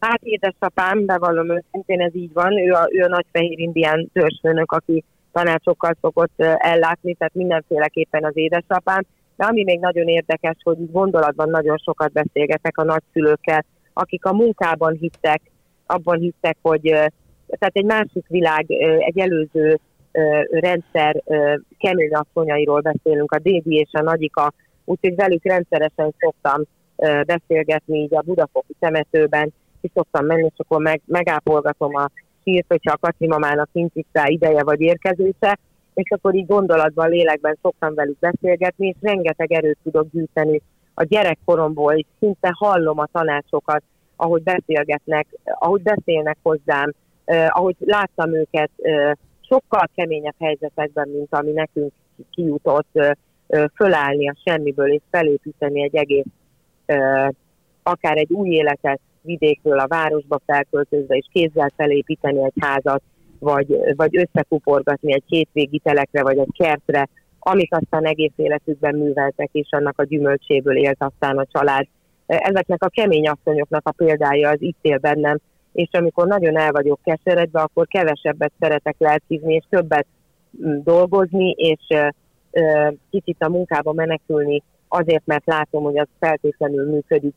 Hát 0.02 0.22
édesapám, 0.22 1.04
bevallom 1.04 1.50
őszintén, 1.50 2.00
ez 2.00 2.14
így 2.14 2.32
van. 2.32 2.58
Ő 2.58 2.72
a, 2.72 2.88
ő 2.90 3.02
a 3.02 3.08
nagyfehér 3.08 3.58
indián 3.58 4.10
törzsfőnök, 4.12 4.72
aki 4.72 5.04
tanácsokkal 5.32 5.96
szokott 6.00 6.32
ellátni, 6.56 7.14
tehát 7.14 7.34
mindenféleképpen 7.34 8.24
az 8.24 8.36
édesapám. 8.36 9.06
De 9.36 9.44
ami 9.44 9.64
még 9.64 9.80
nagyon 9.80 10.06
érdekes, 10.06 10.56
hogy 10.62 10.90
gondolatban 10.90 11.50
nagyon 11.50 11.76
sokat 11.78 12.12
beszélgetek 12.12 12.78
a 12.78 12.84
nagyszülőkkel, 12.84 13.64
akik 13.92 14.24
a 14.24 14.32
munkában 14.32 14.96
hittek, 15.00 15.40
abban 15.86 16.18
hittek, 16.18 16.56
hogy 16.62 16.80
tehát 17.46 17.76
egy 17.76 17.84
másik 17.84 18.26
világ, 18.28 18.70
egy 18.98 19.18
előző 19.18 19.78
rendszer 20.50 21.22
kemény 21.78 22.12
asszonyairól 22.12 22.80
beszélünk, 22.80 23.32
a 23.32 23.38
Dédi 23.38 23.74
és 23.74 23.90
a 23.92 24.02
Nagyika, 24.02 24.52
úgyhogy 24.84 25.14
velük 25.14 25.44
rendszeresen 25.44 26.14
szoktam 26.18 26.62
beszélgetni 27.26 27.98
így 27.98 28.14
a 28.14 28.22
Budafoki 28.22 28.74
temetőben, 28.78 29.52
ki 29.82 29.90
szoktam 29.94 30.26
menni, 30.26 30.44
és 30.44 30.52
akkor 30.56 30.80
meg, 30.80 31.00
megápolgatom 31.04 31.96
a 31.96 32.10
sírt, 32.44 32.66
hogyha 32.68 32.92
a 32.92 33.06
Kati 33.06 33.26
mamának 33.26 33.68
nincs 33.72 33.92
itt 33.94 34.08
rá 34.12 34.24
ideje 34.26 34.62
vagy 34.62 34.80
érkezése, 34.80 35.58
és 35.94 36.10
akkor 36.10 36.34
így 36.34 36.46
gondolatban, 36.46 37.08
lélekben 37.08 37.58
szoktam 37.62 37.94
velük 37.94 38.18
beszélgetni, 38.18 38.86
és 38.86 38.96
rengeteg 39.00 39.52
erőt 39.52 39.78
tudok 39.82 40.06
gyűjteni 40.12 40.62
a 40.94 41.04
gyerekkoromból, 41.04 41.92
és 41.94 42.04
szinte 42.18 42.50
hallom 42.52 42.98
a 42.98 43.08
tanácsokat, 43.12 43.82
ahogy 44.16 44.42
beszélgetnek, 44.42 45.26
ahogy 45.44 45.82
beszélnek 45.82 46.36
hozzám, 46.42 46.92
eh, 47.24 47.46
ahogy 47.56 47.76
láttam 47.78 48.34
őket 48.34 48.70
eh, 48.76 49.12
sokkal 49.40 49.88
keményebb 49.94 50.34
helyzetekben, 50.38 51.08
mint 51.08 51.34
ami 51.34 51.50
nekünk 51.50 51.92
kijutott, 52.30 52.88
eh, 52.92 53.10
fölállni 53.74 54.28
a 54.28 54.36
semmiből 54.44 54.92
és 54.92 55.00
felépíteni 55.10 55.82
egy 55.82 55.96
egész, 55.96 56.24
eh, 56.86 57.28
akár 57.82 58.16
egy 58.16 58.32
új 58.32 58.48
életet 58.48 59.00
vidékről 59.22 59.78
a 59.78 59.86
városba 59.86 60.40
felköltözve, 60.46 61.16
és 61.16 61.26
kézzel 61.32 61.72
felépíteni 61.76 62.44
egy 62.44 62.52
házat, 62.60 63.02
vagy, 63.38 63.78
vagy 63.96 64.16
összekuporgatni 64.16 65.12
egy 65.12 65.24
hétvégi 65.26 65.78
telekre, 65.78 66.22
vagy 66.22 66.38
egy 66.38 66.52
kertre, 66.58 67.08
amit 67.38 67.74
aztán 67.74 68.06
egész 68.06 68.32
életükben 68.36 68.94
műveltek, 68.94 69.48
és 69.52 69.68
annak 69.70 69.98
a 69.98 70.04
gyümölcséből 70.04 70.76
élt 70.76 71.02
aztán 71.02 71.38
a 71.38 71.46
család. 71.52 71.86
Ezeknek 72.26 72.84
a 72.84 72.88
kemény 72.88 73.28
asszonyoknak 73.28 73.88
a 73.88 73.92
példája 73.92 74.50
az 74.50 74.62
itt 74.62 74.78
él 74.80 74.98
bennem, 74.98 75.38
és 75.72 75.88
amikor 75.92 76.26
nagyon 76.26 76.58
el 76.58 76.72
vagyok 76.72 77.00
keseredve, 77.04 77.60
akkor 77.60 77.86
kevesebbet 77.86 78.52
szeretek 78.60 78.94
lelkizni, 78.98 79.54
és 79.54 79.64
többet 79.68 80.06
mm, 80.64 80.78
dolgozni, 80.82 81.50
és 81.50 81.80
kicsit 83.10 83.36
a 83.38 83.48
munkába 83.48 83.92
menekülni, 83.92 84.62
azért, 84.88 85.26
mert 85.26 85.46
látom, 85.46 85.82
hogy 85.82 85.98
az 85.98 86.08
feltétlenül 86.18 86.90
működik, 86.90 87.34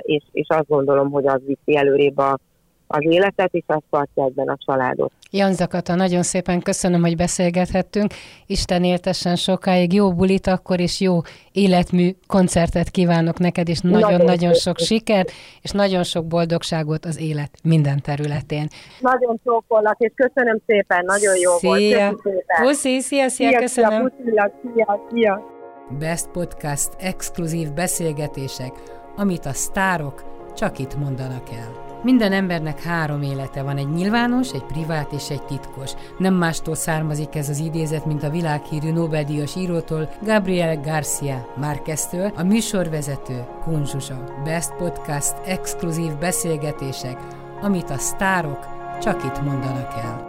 és, 0.00 0.22
és 0.32 0.46
azt 0.48 0.68
gondolom, 0.68 1.10
hogy 1.10 1.26
az 1.26 1.40
viszi 1.46 1.76
előrébb 1.76 2.18
a, 2.18 2.38
az 2.86 3.04
életet, 3.04 3.52
és 3.52 3.64
azt 3.66 3.84
tartja 3.90 4.24
egyben 4.24 4.48
a 4.48 4.56
családot. 4.66 5.12
Janzakata, 5.30 5.94
nagyon 5.94 6.22
szépen 6.22 6.60
köszönöm, 6.60 7.00
hogy 7.00 7.16
beszélgethettünk. 7.16 8.12
Isten 8.46 8.84
éltessen 8.84 9.36
sokáig, 9.36 9.92
jó 9.92 10.14
bulit 10.14 10.46
akkor, 10.46 10.80
és 10.80 11.00
jó 11.00 11.20
életmű 11.52 12.10
koncertet 12.26 12.90
kívánok 12.90 13.38
neked, 13.38 13.68
és 13.68 13.80
nagyon-nagyon 13.80 14.54
sok 14.54 14.78
sikert, 14.78 15.30
és 15.62 15.70
nagyon 15.70 16.02
sok 16.02 16.26
boldogságot 16.26 17.04
az 17.04 17.20
élet 17.20 17.50
minden 17.62 18.00
területén. 18.02 18.68
Nagyon 19.00 19.40
csókollak, 19.44 19.96
és 19.98 20.12
köszönöm 20.14 20.58
szépen, 20.66 21.04
nagyon 21.04 21.36
jó 21.36 21.56
szia. 21.56 21.98
volt. 21.98 22.22
Puszi, 22.62 23.00
szia, 23.00 23.28
szia, 23.28 23.48
szia, 23.48 23.58
köszönöm. 23.58 24.12
Szia, 24.24 24.52
szia, 24.62 25.00
szia. 25.10 25.56
Best 25.98 26.28
Podcast 26.28 26.90
exkluzív 26.98 27.72
beszélgetések, 27.72 28.72
amit 29.18 29.46
a 29.46 29.52
sztárok 29.52 30.24
csak 30.56 30.78
itt 30.78 30.98
mondanak 30.98 31.50
el. 31.50 31.86
Minden 32.02 32.32
embernek 32.32 32.82
három 32.82 33.22
élete 33.22 33.62
van, 33.62 33.76
egy 33.76 33.90
nyilvános, 33.90 34.52
egy 34.52 34.64
privát 34.64 35.12
és 35.12 35.30
egy 35.30 35.42
titkos. 35.42 35.92
Nem 36.18 36.34
mástól 36.34 36.74
származik 36.74 37.34
ez 37.34 37.48
az 37.48 37.58
idézet, 37.58 38.06
mint 38.06 38.22
a 38.22 38.30
világhírű 38.30 38.92
Nobel-díjas 38.92 39.56
írótól, 39.56 40.10
Gabriel 40.22 40.80
Garcia 40.80 41.46
Márqueztől, 41.56 42.32
a 42.36 42.42
műsorvezető 42.42 43.46
Kun 43.64 43.86
Zsuzsa. 43.86 44.24
Best 44.44 44.74
Podcast 44.74 45.34
exkluzív 45.44 46.16
beszélgetések, 46.18 47.18
amit 47.62 47.90
a 47.90 47.98
sztárok 47.98 48.66
csak 49.00 49.24
itt 49.24 49.42
mondanak 49.42 49.92
el. 50.02 50.27